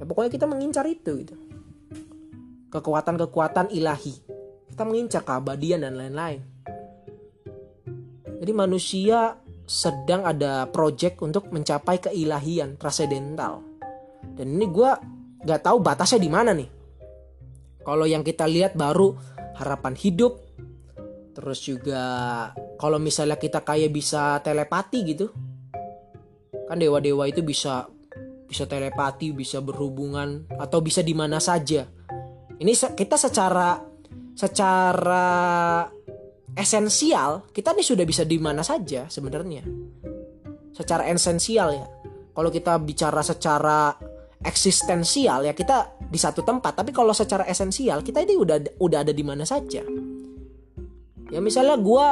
Ya 0.00 0.04
pokoknya 0.08 0.30
kita 0.32 0.46
mengincar 0.48 0.88
itu 0.88 1.20
gitu. 1.20 1.36
Kekuatan-kekuatan 2.72 3.70
ilahi. 3.76 4.16
Kita 4.72 4.82
mengincar 4.88 5.22
keabadian 5.22 5.84
dan 5.84 6.00
lain-lain. 6.00 6.40
Jadi 8.40 8.52
manusia 8.56 9.36
sedang 9.68 10.24
ada 10.24 10.64
project 10.72 11.20
untuk 11.20 11.52
mencapai 11.52 12.00
keilahian 12.00 12.80
transcendental 12.80 13.70
dan 14.40 14.56
ini 14.56 14.66
gue 14.72 14.90
nggak 15.44 15.60
tahu 15.64 15.84
batasnya 15.84 16.20
di 16.20 16.30
mana 16.32 16.56
nih. 16.56 16.68
Kalau 17.80 18.04
yang 18.04 18.24
kita 18.24 18.44
lihat 18.44 18.76
baru 18.76 19.16
harapan 19.56 19.96
hidup 19.96 20.49
terus 21.30 21.62
juga 21.62 22.02
kalau 22.76 22.98
misalnya 22.98 23.38
kita 23.38 23.62
kayak 23.62 23.94
bisa 23.94 24.42
telepati 24.42 24.98
gitu 25.06 25.30
kan 26.66 26.78
dewa-dewa 26.78 27.26
itu 27.26 27.42
bisa 27.42 27.90
bisa 28.50 28.66
telepati 28.66 29.30
bisa 29.30 29.62
berhubungan 29.62 30.46
atau 30.58 30.82
bisa 30.82 31.06
di 31.06 31.14
mana 31.14 31.38
saja. 31.38 31.86
Ini 32.58 32.72
kita 32.98 33.14
secara 33.14 33.78
secara 34.34 35.26
esensial 36.58 37.46
kita 37.54 37.74
nih 37.74 37.86
sudah 37.86 38.02
bisa 38.06 38.26
di 38.26 38.38
mana 38.42 38.66
saja 38.66 39.06
sebenarnya. 39.06 39.62
Secara 40.74 41.06
esensial 41.06 41.78
ya. 41.78 41.86
Kalau 42.30 42.50
kita 42.50 42.74
bicara 42.82 43.22
secara 43.22 43.94
eksistensial 44.42 45.46
ya 45.46 45.54
kita 45.54 45.98
di 46.10 46.18
satu 46.18 46.42
tempat. 46.42 46.74
Tapi 46.82 46.90
kalau 46.90 47.14
secara 47.14 47.46
esensial 47.46 48.02
kita 48.02 48.22
ini 48.22 48.34
udah 48.34 48.82
udah 48.82 48.98
ada 49.06 49.14
di 49.14 49.22
mana 49.22 49.46
saja 49.46 49.86
ya 51.30 51.38
misalnya 51.38 51.78
gue 51.78 52.06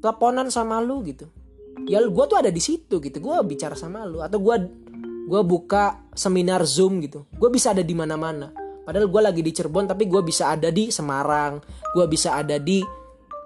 teleponan 0.00 0.48
sama 0.50 0.80
lu 0.82 1.04
gitu. 1.06 1.28
Ya 1.88 2.02
gue 2.02 2.24
tuh 2.28 2.36
ada 2.36 2.50
di 2.50 2.60
situ 2.60 2.98
gitu. 3.00 3.18
Gue 3.22 3.36
bicara 3.46 3.78
sama 3.78 4.04
lu 4.04 4.20
atau 4.20 4.40
gue 4.40 4.56
gue 5.28 5.42
buka 5.46 6.10
seminar 6.16 6.66
zoom 6.66 7.00
gitu. 7.04 7.28
Gue 7.36 7.48
bisa 7.52 7.70
ada 7.70 7.84
di 7.84 7.94
mana 7.94 8.18
mana 8.18 8.50
padahal 8.82 9.06
gue 9.06 9.22
lagi 9.22 9.40
di 9.46 9.54
Cirebon 9.54 9.86
tapi 9.86 10.10
gue 10.10 10.22
bisa 10.26 10.50
ada 10.50 10.66
di 10.74 10.90
Semarang 10.90 11.62
gue 11.94 12.06
bisa 12.10 12.34
ada 12.34 12.58
di 12.58 12.82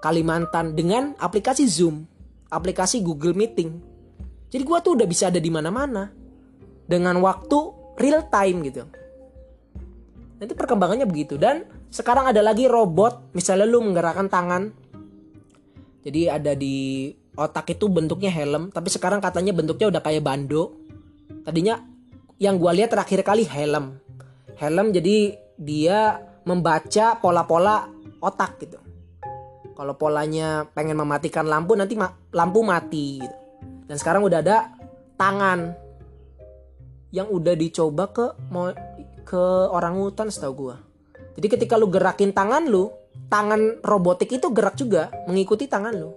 Kalimantan 0.01 0.73
dengan 0.73 1.13
aplikasi 1.21 1.69
Zoom 1.69 2.09
aplikasi 2.51 3.03
Google 3.03 3.35
Meeting. 3.35 3.71
Jadi 4.49 4.63
gue 4.63 4.79
tuh 4.81 4.93
udah 4.97 5.09
bisa 5.09 5.29
ada 5.29 5.43
di 5.43 5.51
mana-mana 5.51 6.09
dengan 6.87 7.19
waktu 7.19 7.59
real 7.99 8.31
time 8.31 8.59
gitu. 8.71 8.87
Itu 10.39 10.55
perkembangannya 10.55 11.09
begitu. 11.09 11.35
Dan 11.35 11.67
sekarang 11.91 12.31
ada 12.31 12.43
lagi 12.43 12.67
robot 12.67 13.33
misalnya 13.33 13.67
lu 13.69 13.83
menggerakkan 13.83 14.27
tangan. 14.27 14.73
Jadi 16.07 16.31
ada 16.31 16.55
di 16.55 17.11
otak 17.35 17.77
itu 17.77 17.91
bentuknya 17.91 18.31
helm 18.31 18.71
tapi 18.71 18.89
sekarang 18.89 19.19
katanya 19.19 19.53
bentuknya 19.55 19.91
udah 19.91 20.03
kayak 20.03 20.23
bando. 20.23 20.75
Tadinya 21.43 21.83
yang 22.39 22.59
gue 22.59 22.71
lihat 22.83 22.95
terakhir 22.95 23.23
kali 23.27 23.47
helm. 23.47 23.99
Helm 24.57 24.87
jadi 24.95 25.37
dia 25.57 26.21
membaca 26.47 27.19
pola-pola 27.19 27.91
otak 28.23 28.63
gitu. 28.63 28.79
Kalau 29.77 29.93
polanya 29.99 30.65
pengen 30.73 30.97
mematikan 30.97 31.45
lampu 31.45 31.77
nanti 31.77 31.99
ma 31.99 32.09
lampu 32.33 32.65
mati 32.65 33.21
gitu. 33.21 33.37
Dan 33.87 33.97
sekarang 34.01 34.25
udah 34.25 34.41
ada 34.41 34.73
tangan 35.21 35.75
yang 37.13 37.29
udah 37.31 37.55
dicoba 37.55 38.11
ke 38.11 38.27
mau 38.51 38.73
ke 39.27 39.43
orang 39.73 39.99
hutan 39.99 40.31
setahu 40.31 40.55
gue 40.55 40.77
jadi 41.37 41.47
ketika 41.53 41.77
lu 41.77 41.93
gerakin 41.93 42.33
tangan 42.33 42.65
lu 42.65 42.89
tangan 43.29 43.85
robotik 43.85 44.33
itu 44.33 44.49
gerak 44.51 44.75
juga 44.81 45.13
mengikuti 45.29 45.69
tangan 45.69 45.95
lu. 45.95 46.13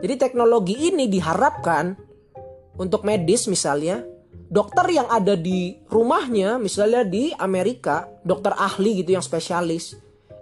Jadi 0.00 0.14
teknologi 0.16 0.76
ini 0.92 1.08
diharapkan 1.08 1.96
untuk 2.80 3.04
medis 3.04 3.48
misalnya 3.48 4.04
dokter 4.48 4.88
yang 4.88 5.08
ada 5.08 5.36
di 5.36 5.76
rumahnya 5.88 6.56
misalnya 6.56 7.04
di 7.04 7.32
Amerika 7.36 8.08
dokter 8.24 8.56
ahli 8.56 9.04
gitu 9.04 9.16
yang 9.16 9.24
spesialis 9.24 9.96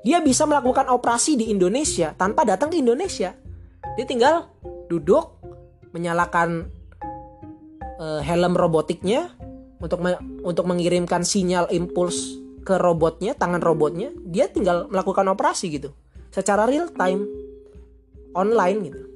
dia 0.07 0.23
bisa 0.23 0.47
melakukan 0.47 0.87
operasi 0.89 1.35
di 1.35 1.51
Indonesia 1.51 2.15
tanpa 2.15 2.47
datang 2.47 2.71
ke 2.71 2.79
Indonesia. 2.79 3.35
Dia 3.99 4.07
tinggal 4.07 4.47
duduk 4.87 5.37
menyalakan 5.91 6.71
uh, 7.99 8.23
helm 8.23 8.55
robotiknya 8.55 9.35
untuk 9.83 10.01
me 10.01 10.15
untuk 10.47 10.65
mengirimkan 10.65 11.27
sinyal 11.27 11.67
impuls 11.75 12.39
ke 12.69 12.77
robotnya 12.77 13.33
tangan 13.33 13.65
robotnya 13.65 14.13
dia 14.29 14.53
tinggal 14.53 14.93
melakukan 14.93 15.25
operasi 15.33 15.73
gitu 15.73 15.97
secara 16.29 16.69
real 16.69 16.93
time 16.93 17.25
online 18.37 18.93
gitu 18.93 19.09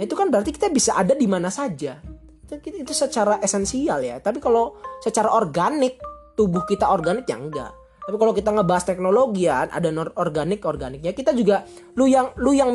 Nah, 0.00 0.08
itu 0.08 0.16
kan 0.16 0.32
berarti 0.32 0.56
kita 0.56 0.72
bisa 0.72 0.96
ada 0.96 1.12
di 1.12 1.28
mana 1.28 1.52
saja. 1.52 2.00
Itu, 2.48 2.56
itu 2.56 2.96
secara 2.96 3.36
esensial 3.44 4.00
ya. 4.00 4.16
Tapi 4.16 4.40
kalau 4.40 4.80
secara 5.04 5.28
organik, 5.28 6.00
tubuh 6.40 6.64
kita 6.64 6.88
organik 6.88 7.28
ya 7.28 7.36
enggak. 7.36 7.68
Tapi 8.08 8.16
kalau 8.16 8.32
kita 8.32 8.48
ngebahas 8.48 8.88
teknologi 8.88 9.44
ya, 9.44 9.68
ada 9.68 9.92
organik 10.16 10.64
organiknya. 10.64 11.12
Kita 11.12 11.36
juga 11.36 11.68
lu 12.00 12.08
yang 12.08 12.32
lu 12.40 12.56
yang 12.56 12.72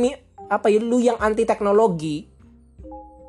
apa 0.53 0.69
ya, 0.69 0.77
lu 0.77 1.01
yang 1.01 1.17
anti 1.17 1.49
teknologi. 1.49 2.29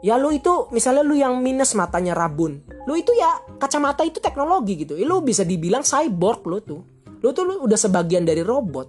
Ya 0.06 0.14
lu 0.22 0.30
itu 0.30 0.70
misalnya 0.70 1.02
lu 1.02 1.18
yang 1.18 1.42
minus 1.42 1.74
matanya 1.74 2.14
rabun. 2.14 2.62
Lu 2.86 2.94
itu 2.94 3.10
ya 3.18 3.42
kacamata 3.58 4.06
itu 4.06 4.22
teknologi 4.22 4.86
gitu. 4.86 4.94
Lu 5.02 5.18
bisa 5.18 5.42
dibilang 5.42 5.82
cyborg 5.82 6.46
lu 6.46 6.62
tuh. 6.62 6.82
Lu 7.18 7.34
tuh 7.34 7.42
lu 7.42 7.54
udah 7.66 7.74
sebagian 7.74 8.22
dari 8.22 8.46
robot. 8.46 8.86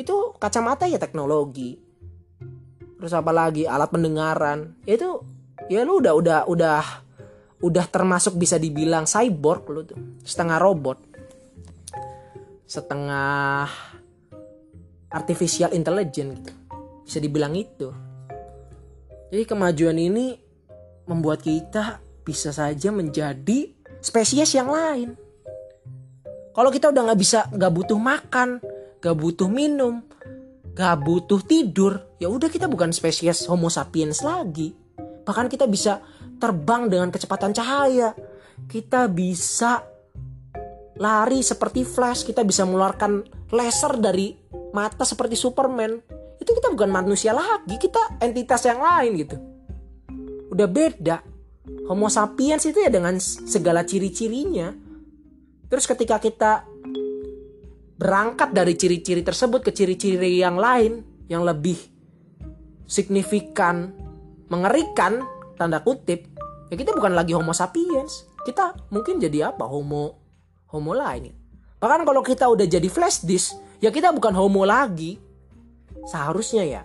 Itu 0.00 0.32
kacamata 0.40 0.88
ya 0.88 0.96
teknologi 0.96 1.84
terus 3.04 3.20
apa 3.20 3.36
lagi 3.36 3.68
alat 3.68 3.92
pendengaran 3.92 4.80
itu 4.88 5.20
ya 5.68 5.84
lu 5.84 6.00
udah 6.00 6.16
udah 6.16 6.38
udah 6.48 6.80
udah 7.60 7.84
termasuk 7.92 8.32
bisa 8.40 8.56
dibilang 8.56 9.04
cyborg 9.04 9.68
lu 9.68 9.84
tuh 9.84 10.00
setengah 10.24 10.56
robot 10.56 11.04
setengah 12.64 13.68
artificial 15.12 15.76
intelligence 15.76 16.32
gitu 16.40 16.52
bisa 17.04 17.18
dibilang 17.20 17.52
itu 17.52 17.92
jadi 19.28 19.44
kemajuan 19.44 20.00
ini 20.00 20.40
membuat 21.04 21.44
kita 21.44 22.00
bisa 22.24 22.52
saja 22.52 22.88
menjadi 22.92 23.72
spesies 24.00 24.52
yang 24.56 24.72
lain 24.72 25.16
kalau 26.54 26.70
kita 26.70 26.88
udah 26.92 27.02
nggak 27.12 27.20
bisa 27.20 27.48
nggak 27.52 27.72
butuh 27.72 27.98
makan 28.00 28.62
nggak 29.00 29.16
butuh 29.16 29.48
minum 29.48 30.00
gak 30.74 31.06
butuh 31.06 31.38
tidur, 31.46 32.18
ya 32.18 32.26
udah 32.26 32.50
kita 32.50 32.66
bukan 32.66 32.90
spesies 32.90 33.46
Homo 33.46 33.70
sapiens 33.70 34.26
lagi. 34.26 34.74
Bahkan 35.22 35.46
kita 35.46 35.70
bisa 35.70 36.02
terbang 36.42 36.90
dengan 36.90 37.14
kecepatan 37.14 37.54
cahaya. 37.54 38.12
Kita 38.66 39.06
bisa 39.06 39.86
lari 40.98 41.40
seperti 41.46 41.86
Flash, 41.86 42.26
kita 42.26 42.42
bisa 42.42 42.66
mengeluarkan 42.66 43.22
laser 43.54 44.02
dari 44.02 44.34
mata 44.74 45.06
seperti 45.06 45.38
Superman. 45.38 45.94
Itu 46.42 46.50
kita 46.50 46.74
bukan 46.74 46.90
manusia 46.90 47.30
lagi, 47.30 47.78
kita 47.78 48.18
entitas 48.18 48.66
yang 48.66 48.82
lain 48.82 49.14
gitu. 49.14 49.36
Udah 50.54 50.68
beda. 50.70 51.16
Homo 51.90 52.06
sapiens 52.06 52.62
itu 52.62 52.78
ya 52.78 52.88
dengan 52.88 53.18
segala 53.18 53.82
ciri-cirinya. 53.82 54.70
Terus 55.66 55.84
ketika 55.90 56.22
kita 56.22 56.62
berangkat 57.98 58.54
dari 58.54 58.78
ciri-ciri 58.78 59.26
tersebut 59.26 59.66
ke 59.66 59.74
ciri-ciri 59.74 60.38
yang 60.38 60.54
lain 60.54 61.02
yang 61.26 61.42
lebih 61.42 61.78
signifikan, 62.86 63.90
mengerikan 64.46 65.24
tanda 65.58 65.82
kutip, 65.82 66.30
ya 66.70 66.74
kita 66.78 66.94
bukan 66.94 67.18
lagi 67.18 67.34
homo 67.34 67.50
sapiens. 67.50 68.30
Kita 68.44 68.76
mungkin 68.92 69.18
jadi 69.18 69.50
apa? 69.50 69.64
Homo 69.66 70.20
homo 70.70 70.92
lain. 70.92 71.32
Bahkan 71.78 72.02
kalau 72.02 72.22
kita 72.22 72.44
udah 72.50 72.66
jadi 72.66 72.88
flash 72.90 73.22
disk, 73.22 73.56
ya 73.78 73.88
kita 73.88 74.10
bukan 74.10 74.34
homo 74.34 74.66
lagi. 74.66 75.16
Seharusnya 76.04 76.62
ya. 76.66 76.82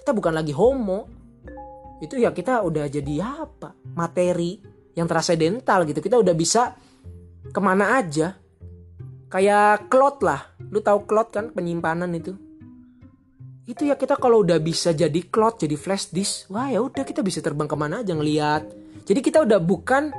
Kita 0.00 0.16
bukan 0.16 0.32
lagi 0.32 0.54
homo. 0.54 1.19
Itu 2.00 2.16
ya 2.16 2.32
kita 2.32 2.64
udah 2.64 2.88
jadi 2.88 3.44
apa? 3.44 3.76
Materi 3.92 4.56
yang 4.96 5.04
transcendental 5.04 5.84
gitu. 5.84 6.00
Kita 6.00 6.16
udah 6.16 6.34
bisa 6.34 6.74
ke 7.52 7.60
mana 7.60 8.00
aja. 8.00 8.40
Kayak 9.30 9.92
cloud 9.92 10.24
lah. 10.24 10.40
Lu 10.72 10.80
tahu 10.80 11.06
cloud 11.06 11.28
kan 11.30 11.52
penyimpanan 11.52 12.10
itu? 12.16 12.34
Itu 13.68 13.86
ya 13.86 13.94
kita 13.94 14.18
kalau 14.18 14.42
udah 14.42 14.58
bisa 14.58 14.90
jadi 14.90 15.20
cloud 15.30 15.62
jadi 15.62 15.78
flash 15.78 16.10
disk 16.10 16.50
wah 16.50 16.66
ya 16.66 16.82
udah 16.82 17.06
kita 17.06 17.22
bisa 17.22 17.38
terbang 17.38 17.70
ke 17.70 17.76
mana 17.78 18.02
aja 18.02 18.16
ngeliat. 18.16 18.66
Jadi 19.06 19.20
kita 19.22 19.46
udah 19.46 19.62
bukan 19.62 20.10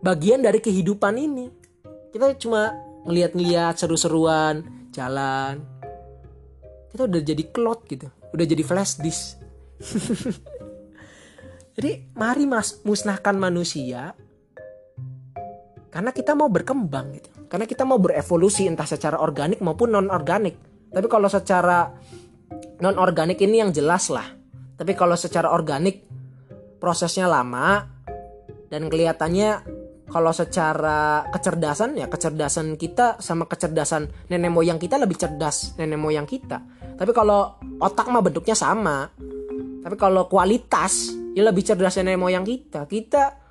bagian 0.00 0.40
dari 0.40 0.62
kehidupan 0.62 1.18
ini. 1.20 1.52
Kita 2.14 2.32
cuma 2.40 2.72
ngeliat-ngeliat 3.04 3.76
seru-seruan 3.76 4.64
jalan. 4.94 5.60
Kita 6.94 7.04
udah 7.04 7.20
jadi 7.20 7.44
cloud 7.52 7.84
gitu. 7.90 8.08
Udah 8.32 8.46
jadi 8.48 8.62
flash 8.64 9.02
disk 9.02 9.36
jadi 11.74 12.06
mari 12.14 12.46
mas 12.46 12.80
musnahkan 12.86 13.34
manusia 13.34 14.14
karena 15.90 16.10
kita 16.10 16.34
mau 16.34 16.50
berkembang 16.50 17.14
gitu 17.14 17.34
karena 17.54 17.70
kita 17.70 17.86
mau 17.86 18.02
berevolusi 18.02 18.66
entah 18.66 18.82
secara 18.82 19.22
organik 19.22 19.62
maupun 19.62 19.94
non 19.94 20.10
organik. 20.10 20.58
Tapi 20.90 21.06
kalau 21.06 21.30
secara 21.30 21.86
non 22.82 22.98
organik 22.98 23.38
ini 23.46 23.62
yang 23.62 23.70
jelas 23.70 24.10
lah. 24.10 24.26
Tapi 24.74 24.90
kalau 24.98 25.14
secara 25.14 25.54
organik 25.54 26.02
prosesnya 26.82 27.30
lama 27.30 27.86
dan 28.66 28.90
kelihatannya 28.90 29.50
kalau 30.10 30.34
secara 30.34 31.30
kecerdasan 31.30 31.94
ya 31.94 32.10
kecerdasan 32.10 32.74
kita 32.74 33.22
sama 33.22 33.46
kecerdasan 33.46 34.10
nenek 34.34 34.50
moyang 34.50 34.82
kita 34.82 34.98
lebih 34.98 35.14
cerdas 35.14 35.78
nenek 35.78 35.94
moyang 35.94 36.26
kita. 36.26 36.58
Tapi 36.98 37.14
kalau 37.14 37.54
otak 37.78 38.10
mah 38.10 38.18
bentuknya 38.18 38.58
sama. 38.58 39.14
Tapi 39.78 39.94
kalau 39.94 40.26
kualitas 40.26 41.14
ya 41.34 41.42
lebih 41.42 41.66
cerdas 41.66 41.98
nenek 41.98 42.16
moyang 42.16 42.46
kita. 42.46 42.86
Kita 42.86 43.42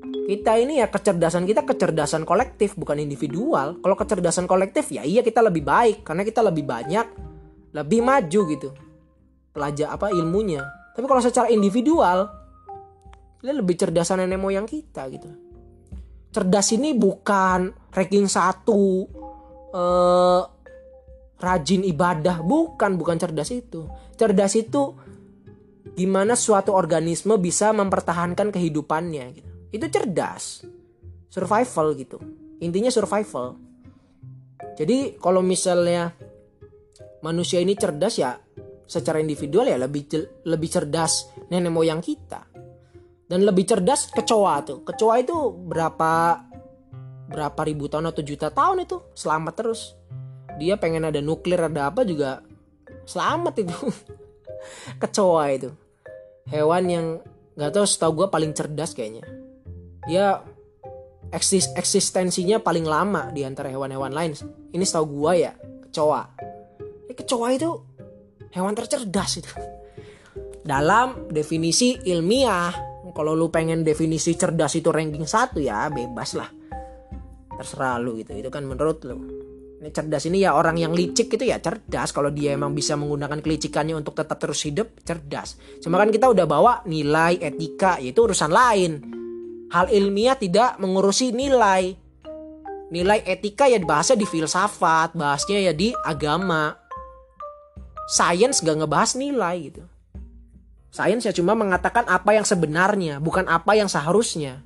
kita 0.00 0.56
ini 0.56 0.80
ya 0.80 0.88
kecerdasan 0.88 1.44
kita 1.44 1.64
kecerdasan 1.64 2.28
kolektif 2.28 2.76
bukan 2.76 3.00
individual. 3.00 3.80
Kalau 3.80 3.96
kecerdasan 3.96 4.44
kolektif 4.44 4.92
ya 4.92 5.04
iya 5.04 5.24
kita 5.24 5.40
lebih 5.40 5.64
baik 5.64 6.04
karena 6.04 6.22
kita 6.22 6.44
lebih 6.44 6.64
banyak, 6.68 7.06
lebih 7.72 8.00
maju 8.04 8.40
gitu. 8.52 8.70
Pelajar 9.50 9.96
apa 9.96 10.12
ilmunya. 10.12 10.62
Tapi 10.94 11.04
kalau 11.08 11.24
secara 11.24 11.48
individual 11.48 12.28
dia 13.40 13.56
lebih 13.56 13.76
cerdasan 13.80 14.20
nenek 14.20 14.40
moyang 14.40 14.68
kita 14.68 15.08
gitu. 15.08 15.28
Cerdas 16.30 16.70
ini 16.76 16.94
bukan 16.94 17.74
ranking 17.90 18.30
satu, 18.30 19.08
eh, 19.74 20.42
rajin 21.40 21.82
ibadah, 21.88 22.44
bukan 22.44 23.00
bukan 23.00 23.16
cerdas 23.16 23.50
itu. 23.50 23.88
Cerdas 24.14 24.52
itu 24.54 24.99
gimana 25.94 26.38
suatu 26.38 26.74
organisme 26.74 27.36
bisa 27.38 27.74
mempertahankan 27.74 28.54
kehidupannya 28.54 29.24
gitu. 29.34 29.50
Itu 29.70 29.86
cerdas. 29.90 30.66
Survival 31.30 31.86
gitu. 31.94 32.18
Intinya 32.60 32.90
survival. 32.90 33.54
Jadi 34.76 35.16
kalau 35.16 35.40
misalnya 35.40 36.12
manusia 37.24 37.62
ini 37.62 37.76
cerdas 37.76 38.16
ya 38.18 38.36
secara 38.84 39.22
individual 39.22 39.70
ya 39.70 39.78
lebih 39.78 40.10
lebih 40.44 40.68
cerdas 40.68 41.30
nenek 41.48 41.72
moyang 41.72 42.02
kita. 42.02 42.50
Dan 43.30 43.46
lebih 43.46 43.62
cerdas 43.62 44.10
kecoa 44.10 44.54
tuh. 44.66 44.82
Kecoa 44.82 45.22
itu 45.22 45.54
berapa 45.54 46.42
berapa 47.30 47.60
ribu 47.62 47.86
tahun 47.86 48.10
atau 48.10 48.26
juta 48.26 48.50
tahun 48.50 48.90
itu 48.90 49.14
selamat 49.14 49.54
terus. 49.54 49.94
Dia 50.58 50.74
pengen 50.82 51.06
ada 51.06 51.22
nuklir 51.22 51.62
ada 51.62 51.94
apa 51.94 52.02
juga 52.02 52.42
selamat 53.06 53.54
itu 53.62 53.78
kecoa 54.98 55.44
itu. 55.52 55.70
Hewan 56.50 56.84
yang 56.90 57.06
nggak 57.54 57.72
tahu 57.76 57.86
setahu 57.86 58.12
gue 58.24 58.26
paling 58.32 58.52
cerdas 58.56 58.96
kayaknya. 58.96 59.24
Dia 60.08 60.40
eksis 61.30 61.70
eksistensinya 61.78 62.58
paling 62.58 62.82
lama 62.84 63.30
di 63.30 63.46
antara 63.46 63.70
hewan-hewan 63.70 64.10
lain. 64.10 64.32
Ini 64.72 64.84
setahu 64.84 65.06
gue 65.20 65.32
ya 65.46 65.52
kecoa. 65.90 66.22
Ini 67.06 67.14
kecoa 67.14 67.48
itu 67.54 67.70
hewan 68.54 68.74
tercerdas 68.74 69.30
itu. 69.38 69.50
Dalam 70.70 71.30
definisi 71.30 71.96
ilmiah 72.06 72.90
kalau 73.10 73.34
lu 73.34 73.50
pengen 73.50 73.82
definisi 73.82 74.38
cerdas 74.38 74.78
itu 74.78 74.88
ranking 74.94 75.26
satu 75.26 75.58
ya 75.58 75.90
bebas 75.90 76.38
lah. 76.38 76.50
Terserah 77.58 78.00
lu 78.00 78.16
gitu. 78.22 78.32
Itu 78.38 78.48
kan 78.48 78.64
menurut 78.64 79.02
lu 79.04 79.49
ini 79.80 79.88
cerdas 79.96 80.28
ini 80.28 80.44
ya 80.44 80.52
orang 80.52 80.76
yang 80.76 80.92
licik 80.92 81.40
itu 81.40 81.48
ya 81.48 81.56
cerdas. 81.56 82.12
Kalau 82.12 82.28
dia 82.28 82.52
emang 82.52 82.76
bisa 82.76 83.00
menggunakan 83.00 83.40
kelicikannya 83.40 83.96
untuk 83.96 84.12
tetap 84.12 84.36
terus 84.36 84.60
hidup 84.68 85.00
cerdas. 85.00 85.56
Cuma 85.80 85.96
kan 85.96 86.12
kita 86.12 86.28
udah 86.28 86.44
bawa 86.44 86.84
nilai 86.84 87.40
etika 87.40 87.96
yaitu 87.96 88.28
urusan 88.28 88.52
lain. 88.52 89.00
Hal 89.72 89.88
ilmiah 89.88 90.36
tidak 90.36 90.76
mengurusi 90.76 91.32
nilai. 91.32 91.96
Nilai 92.92 93.24
etika 93.24 93.72
ya 93.72 93.80
bahasnya 93.80 94.20
di 94.20 94.28
filsafat 94.28 95.16
bahasnya 95.16 95.64
ya 95.64 95.72
di 95.72 95.96
agama. 96.04 96.76
Sains 98.12 98.60
gak 98.60 98.84
ngebahas 98.84 99.16
nilai 99.16 99.72
gitu. 99.72 99.82
Sains 100.92 101.24
ya 101.24 101.32
cuma 101.32 101.56
mengatakan 101.56 102.04
apa 102.04 102.36
yang 102.36 102.44
sebenarnya 102.44 103.16
bukan 103.16 103.48
apa 103.48 103.80
yang 103.80 103.88
seharusnya. 103.88 104.60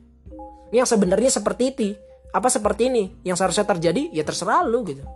Ini 0.74 0.82
yang 0.82 0.90
sebenarnya 0.90 1.30
seperti 1.30 1.64
itu 1.70 1.94
apa 2.34 2.50
seperti 2.50 2.90
ini? 2.90 3.04
Yang 3.22 3.36
seharusnya 3.38 3.66
terjadi 3.70 4.02
ya 4.10 4.26
terserah 4.26 4.66
lu 4.66 4.82
gitu. 4.82 5.06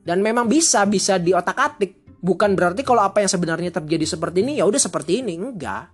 Dan 0.00 0.24
memang 0.24 0.48
bisa 0.48 0.88
bisa 0.88 1.20
di 1.20 1.36
otak 1.36 1.58
atik. 1.60 1.92
Bukan 2.16 2.56
berarti 2.56 2.80
kalau 2.80 3.04
apa 3.04 3.20
yang 3.20 3.28
sebenarnya 3.28 3.68
terjadi 3.68 4.16
seperti 4.16 4.40
ini 4.40 4.56
ya 4.56 4.64
udah 4.64 4.80
seperti 4.80 5.20
ini. 5.20 5.36
Enggak. 5.36 5.92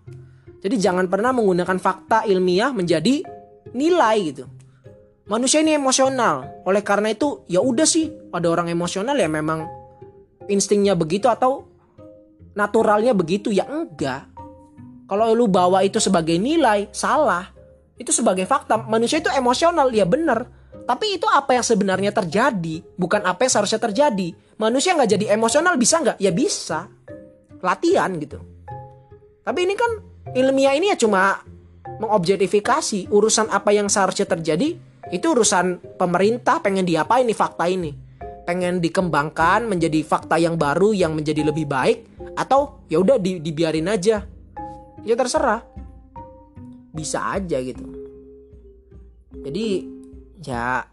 Jadi 0.63 0.79
jangan 0.79 1.11
pernah 1.11 1.35
menggunakan 1.35 1.75
fakta 1.83 2.23
ilmiah 2.31 2.71
menjadi 2.71 3.27
nilai 3.75 4.17
gitu. 4.31 4.47
Manusia 5.27 5.59
ini 5.59 5.75
emosional. 5.75 6.63
Oleh 6.63 6.87
karena 6.87 7.11
itu 7.11 7.43
ya 7.51 7.59
udah 7.59 7.83
sih 7.83 8.07
ada 8.31 8.47
orang 8.47 8.71
emosional 8.71 9.19
ya 9.19 9.27
memang 9.27 9.67
instingnya 10.47 10.95
begitu 10.95 11.27
atau 11.27 11.67
naturalnya 12.55 13.11
begitu 13.19 13.51
ya 13.51 13.67
enggak. 13.67 14.31
Kalau 15.11 15.35
lu 15.37 15.51
bawa 15.51 15.83
itu 15.85 16.01
sebagai 16.01 16.39
nilai 16.39 16.89
salah 16.95 17.52
itu 18.03 18.11
sebagai 18.11 18.45
fakta. 18.45 18.77
Manusia 18.83 19.23
itu 19.23 19.31
emosional 19.33 19.89
ya 19.95 20.05
benar. 20.05 20.45
Tapi 20.83 21.17
itu 21.17 21.27
apa 21.31 21.55
yang 21.55 21.65
sebenarnya 21.65 22.11
terjadi 22.11 22.83
bukan 22.99 23.23
apa 23.23 23.47
yang 23.47 23.53
seharusnya 23.55 23.81
terjadi. 23.81 24.35
Manusia 24.59 24.99
nggak 24.99 25.11
jadi 25.15 25.27
emosional 25.39 25.79
bisa 25.79 26.03
nggak? 26.03 26.19
Ya 26.19 26.35
bisa. 26.35 26.91
Latihan 27.63 28.11
gitu. 28.19 28.43
Tapi 29.43 29.59
ini 29.63 29.75
kan 29.79 29.91
ilmiah 30.35 30.75
ini 30.75 30.91
ya 30.91 30.99
cuma 30.99 31.43
mengobjektifikasi 32.03 33.11
urusan 33.11 33.51
apa 33.51 33.71
yang 33.75 33.87
seharusnya 33.87 34.27
terjadi 34.27 34.75
itu 35.11 35.27
urusan 35.27 35.99
pemerintah 35.99 36.63
pengen 36.63 36.87
diapain 36.87 37.27
nih 37.27 37.39
fakta 37.39 37.71
ini? 37.71 37.95
Pengen 38.43 38.83
dikembangkan 38.83 39.71
menjadi 39.71 40.03
fakta 40.03 40.35
yang 40.39 40.59
baru 40.59 40.91
yang 40.91 41.15
menjadi 41.15 41.47
lebih 41.47 41.71
baik 41.71 42.11
atau 42.35 42.83
ya 42.91 42.99
udah 42.99 43.19
di, 43.23 43.39
dibiarin 43.39 43.87
aja? 43.87 44.27
Ya 45.03 45.15
terserah 45.19 45.72
bisa 46.93 47.33
aja 47.33 47.59
gitu. 47.61 47.85
Jadi 49.43 49.67
ya 50.45 50.85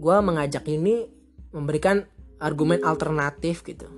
gue 0.00 0.16
mengajak 0.20 0.64
ini 0.68 1.08
memberikan 1.50 2.04
argumen 2.38 2.84
alternatif 2.84 3.64
gitu. 3.66 3.88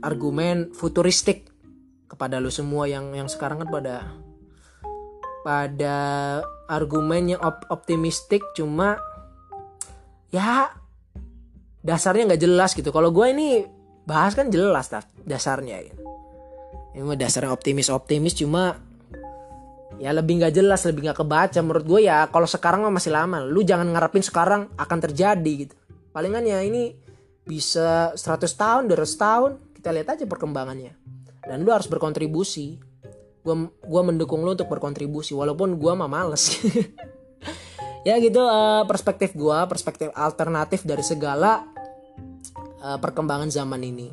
Argumen 0.00 0.72
futuristik 0.72 1.48
kepada 2.08 2.40
lo 2.40 2.48
semua 2.48 2.88
yang 2.88 3.12
yang 3.12 3.28
sekarang 3.28 3.62
kan 3.62 3.68
pada 3.68 3.96
pada 5.44 5.96
argumen 6.66 7.36
yang 7.36 7.40
op 7.44 7.68
optimistik 7.68 8.42
cuma 8.56 8.96
ya 10.32 10.72
dasarnya 11.84 12.32
nggak 12.32 12.42
jelas 12.42 12.72
gitu. 12.72 12.88
Kalau 12.92 13.12
gue 13.12 13.26
ini 13.28 13.48
bahas 14.08 14.32
kan 14.32 14.48
jelas 14.48 14.88
dasarnya 15.28 15.84
gitu. 15.84 16.00
ini 16.96 17.14
dasarnya 17.14 17.52
optimis 17.52 17.92
optimis 17.92 18.32
cuma 18.32 18.87
ya 19.98 20.14
lebih 20.14 20.38
nggak 20.38 20.54
jelas 20.54 20.86
lebih 20.86 21.10
nggak 21.10 21.18
kebaca. 21.20 21.58
Menurut 21.60 21.84
gue 21.84 22.00
ya 22.06 22.30
kalau 22.30 22.46
sekarang 22.46 22.86
mah 22.86 22.94
masih 22.94 23.12
lama. 23.12 23.42
Lu 23.42 23.60
jangan 23.66 23.90
ngarepin 23.90 24.22
sekarang 24.22 24.70
akan 24.78 24.98
terjadi 25.02 25.52
gitu. 25.66 25.74
Palingan 26.14 26.46
ya 26.46 26.62
ini 26.62 26.94
bisa 27.44 28.14
100 28.14 28.18
tahun 28.54 28.82
200 28.90 28.96
tahun 29.18 29.50
kita 29.74 29.90
lihat 29.94 30.08
aja 30.18 30.24
perkembangannya. 30.24 30.94
Dan 31.44 31.66
lu 31.66 31.70
harus 31.74 31.90
berkontribusi. 31.90 32.78
Gue 33.42 33.54
gua 33.86 34.02
mendukung 34.02 34.42
lu 34.42 34.54
untuk 34.54 34.70
berkontribusi 34.70 35.34
walaupun 35.34 35.76
gue 35.76 35.92
mah 35.92 36.08
males. 36.08 36.46
Ya 38.06 38.16
gitu 38.24 38.40
uh, 38.40 38.88
perspektif 38.88 39.36
gue 39.36 39.58
perspektif 39.68 40.08
alternatif 40.16 40.80
dari 40.86 41.04
segala 41.04 41.60
uh, 42.80 42.96
perkembangan 42.96 43.52
zaman 43.52 43.84
ini. 43.84 44.08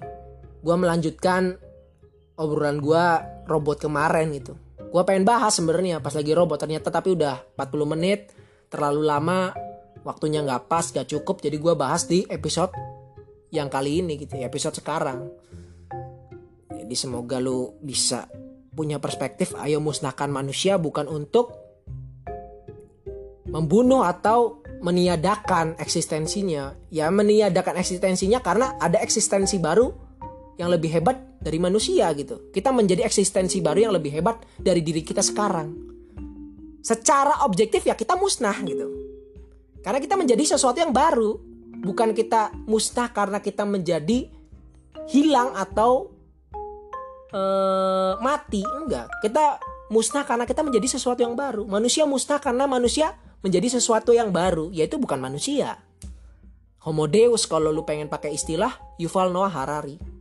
Gue 0.60 0.76
melanjutkan 0.76 1.56
obrolan 2.36 2.84
gue 2.84 3.06
robot 3.48 3.88
kemarin 3.88 4.36
gitu 4.36 4.65
gue 4.96 5.04
pengen 5.04 5.28
bahas 5.28 5.52
sebenarnya 5.60 6.00
pas 6.00 6.16
lagi 6.16 6.32
robot 6.32 6.56
ternyata 6.56 6.88
tapi 6.88 7.12
udah 7.20 7.60
40 7.60 7.92
menit 7.92 8.32
terlalu 8.72 9.04
lama 9.04 9.52
waktunya 10.08 10.40
nggak 10.40 10.72
pas 10.72 10.88
gak 10.88 11.12
cukup 11.12 11.44
jadi 11.44 11.60
gue 11.60 11.74
bahas 11.76 12.08
di 12.08 12.24
episode 12.32 12.72
yang 13.56 13.72
kali 13.72 14.04
ini 14.04 14.20
gitu 14.20 14.36
episode 14.40 14.76
sekarang. 14.76 15.32
Jadi 16.76 16.96
semoga 17.00 17.40
lu 17.40 17.80
bisa 17.80 18.28
punya 18.76 19.00
perspektif 19.00 19.56
ayo 19.56 19.80
musnahkan 19.80 20.28
manusia 20.28 20.76
bukan 20.76 21.08
untuk 21.08 21.56
membunuh 23.48 24.04
atau 24.04 24.60
meniadakan 24.84 25.80
eksistensinya. 25.80 26.76
Ya 26.92 27.08
meniadakan 27.08 27.80
eksistensinya 27.80 28.44
karena 28.44 28.76
ada 28.78 29.00
eksistensi 29.00 29.58
baru 29.58 29.88
yang 30.60 30.68
lebih 30.68 30.92
hebat 31.00 31.18
dari 31.46 31.62
manusia 31.62 32.10
gitu. 32.18 32.50
Kita 32.50 32.74
menjadi 32.74 33.06
eksistensi 33.06 33.62
baru 33.62 33.86
yang 33.86 33.94
lebih 33.94 34.18
hebat 34.18 34.42
dari 34.58 34.82
diri 34.82 35.06
kita 35.06 35.22
sekarang. 35.22 35.94
Secara 36.82 37.46
objektif 37.46 37.86
ya 37.86 37.94
kita 37.94 38.18
musnah 38.18 38.58
gitu. 38.66 38.90
Karena 39.86 40.02
kita 40.02 40.18
menjadi 40.18 40.58
sesuatu 40.58 40.82
yang 40.82 40.90
baru, 40.90 41.38
bukan 41.86 42.18
kita 42.18 42.50
musnah 42.66 43.14
karena 43.14 43.38
kita 43.38 43.62
menjadi 43.62 44.26
hilang 45.14 45.54
atau 45.54 46.10
uh, 47.30 48.18
mati, 48.18 48.66
enggak. 48.66 49.06
Kita 49.22 49.62
musnah 49.94 50.26
karena 50.26 50.50
kita 50.50 50.66
menjadi 50.66 50.98
sesuatu 50.98 51.22
yang 51.22 51.38
baru. 51.38 51.70
Manusia 51.70 52.10
musnah 52.10 52.42
karena 52.42 52.66
manusia 52.66 53.14
menjadi 53.46 53.78
sesuatu 53.78 54.10
yang 54.18 54.34
baru, 54.34 54.74
yaitu 54.74 54.98
bukan 54.98 55.22
manusia. 55.22 55.78
Homo 56.82 57.06
Deus 57.06 57.46
kalau 57.46 57.70
lu 57.70 57.86
pengen 57.86 58.10
pakai 58.10 58.34
istilah 58.34 58.74
Yuval 58.98 59.30
Noah 59.30 59.54
Harari 59.54 60.15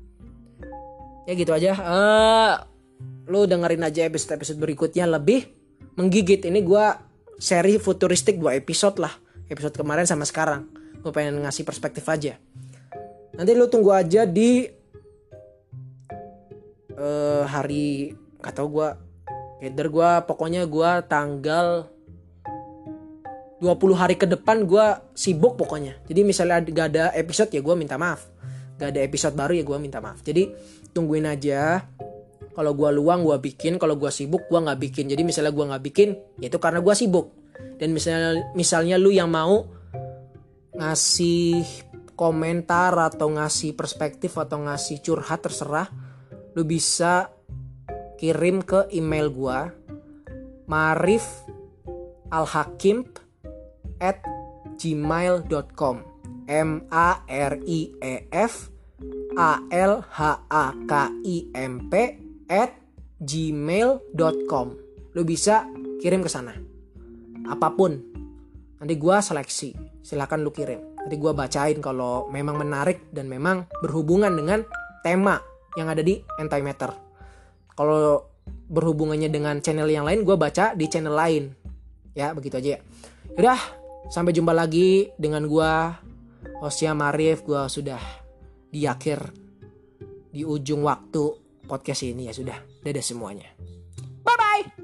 ya 1.25 1.33
gitu 1.37 1.53
aja. 1.53 1.73
Uh, 1.77 2.53
lu 3.29 3.49
dengerin 3.49 3.85
aja 3.85 4.05
episode 4.05 4.41
episode 4.41 4.61
berikutnya. 4.61 5.09
Lebih 5.09 5.49
menggigit 5.97 6.45
ini 6.49 6.61
gue 6.61 6.87
seri 7.41 7.81
futuristik 7.81 8.41
dua 8.41 8.57
episode 8.57 9.01
lah. 9.01 9.13
Episode 9.49 9.77
kemarin 9.77 10.09
sama 10.09 10.25
sekarang. 10.25 10.69
Gue 11.01 11.13
pengen 11.13 11.41
ngasih 11.45 11.69
perspektif 11.69 12.05
aja. 12.09 12.37
Nanti 13.35 13.53
lu 13.53 13.67
tunggu 13.69 13.93
aja 13.93 14.25
di 14.25 14.65
uh, 16.95 17.45
hari 17.45 18.15
gak 18.39 18.55
tau 18.55 18.69
gue 18.71 18.89
header 19.65 19.89
gue 19.89 20.11
pokoknya 20.29 20.69
gue 20.69 20.91
tanggal 21.09 21.89
20 23.65 23.97
hari 23.97 24.15
ke 24.21 24.29
depan 24.29 24.69
gue 24.69 24.87
sibuk 25.17 25.57
pokoknya. 25.57 25.97
Jadi 26.05 26.21
misalnya 26.21 26.61
gak 26.61 26.89
ada 26.95 27.05
episode 27.17 27.51
ya 27.51 27.65
gue 27.65 27.75
minta 27.75 27.97
maaf. 27.97 28.29
Gak 28.77 28.93
ada 28.93 29.01
episode 29.01 29.33
baru 29.33 29.57
ya 29.57 29.65
gue 29.65 29.79
minta 29.81 30.05
maaf. 30.05 30.21
Jadi 30.21 30.53
tungguin 30.95 31.27
aja. 31.27 31.91
Kalau 32.55 32.73
gue 32.73 32.91
luang 32.95 33.27
gue 33.27 33.37
bikin. 33.43 33.83
Kalau 33.83 33.99
gue 33.99 34.09
sibuk 34.15 34.47
gue 34.47 34.61
nggak 34.63 34.79
bikin. 34.79 35.11
Jadi 35.11 35.27
misalnya 35.27 35.51
gue 35.51 35.65
nggak 35.67 35.85
bikin 35.85 36.09
ya 36.39 36.47
itu 36.47 36.59
karena 36.63 36.79
gue 36.79 36.95
sibuk. 36.95 37.35
Dan 37.77 37.91
misalnya 37.91 38.55
misalnya 38.55 38.97
lu 38.97 39.11
yang 39.11 39.29
mau 39.29 39.67
ngasih 40.75 41.67
komentar 42.15 42.95
atau 42.95 43.27
ngasih 43.35 43.75
perspektif 43.75 44.39
atau 44.39 44.63
ngasih 44.63 45.03
curhat 45.03 45.43
terserah. 45.43 45.91
Lu 46.55 46.63
bisa 46.63 47.35
kirim 48.15 48.63
ke 48.63 48.87
email 48.95 49.29
gue 49.29 49.59
marif 50.71 51.27
alhakim 52.31 53.05
at 54.01 54.23
gmail.com 54.79 55.97
m 56.49 56.71
a 56.91 57.25
r 57.27 57.55
i 57.65 57.93
e 58.01 58.15
f 58.33 58.74
a 59.35 59.59
l 59.71 59.93
h 60.03 60.21
a 60.47 60.65
k 60.87 60.93
i 61.27 61.37
m 61.55 61.91
p 61.91 61.95
at 62.49 62.71
gmail.com 63.23 64.67
lu 65.15 65.23
bisa 65.23 65.67
kirim 66.03 66.21
ke 66.21 66.31
sana. 66.31 66.53
Apa 67.47 67.73
pun. 67.73 67.97
Nanti 68.83 68.95
gue 68.99 69.17
seleksi. 69.17 69.71
Silahkan 70.05 70.43
lu 70.43 70.51
kirim. 70.51 70.99
Nanti 71.01 71.17
gue 71.17 71.33
bacain 71.33 71.79
kalau 71.81 72.29
memang 72.29 72.61
menarik 72.61 73.09
dan 73.15 73.31
memang 73.31 73.65
berhubungan 73.81 74.35
dengan 74.35 74.67
tema 75.01 75.41
yang 75.79 75.89
ada 75.89 76.03
di 76.03 76.21
Antimatter. 76.41 76.93
Kalau 77.75 78.29
berhubungannya 78.45 79.31
dengan 79.31 79.61
channel 79.61 79.89
yang 79.89 80.05
lain 80.05 80.27
gue 80.27 80.37
baca 80.37 80.75
di 80.77 80.87
channel 80.91 81.15
lain. 81.15 81.53
Ya 82.13 82.35
begitu 82.35 82.59
aja 82.59 82.77
ya. 82.77 82.81
Udah 83.35 83.59
sampai 84.11 84.37
jumpa 84.37 84.53
lagi 84.53 85.11
dengan 85.17 85.47
gue 85.47 85.73
hostnya 86.61 86.93
Marif. 86.93 87.47
Gue 87.47 87.65
sudah 87.71 88.24
di 88.75 88.91
akhir 88.91 89.31
di 90.35 90.43
ujung 90.43 90.83
waktu 90.83 91.23
podcast 91.71 92.03
ini 92.03 92.27
ya 92.27 92.35
sudah. 92.35 92.59
Dadah 92.83 93.05
semuanya. 93.07 93.55
Bye 94.27 94.35
bye 94.35 94.84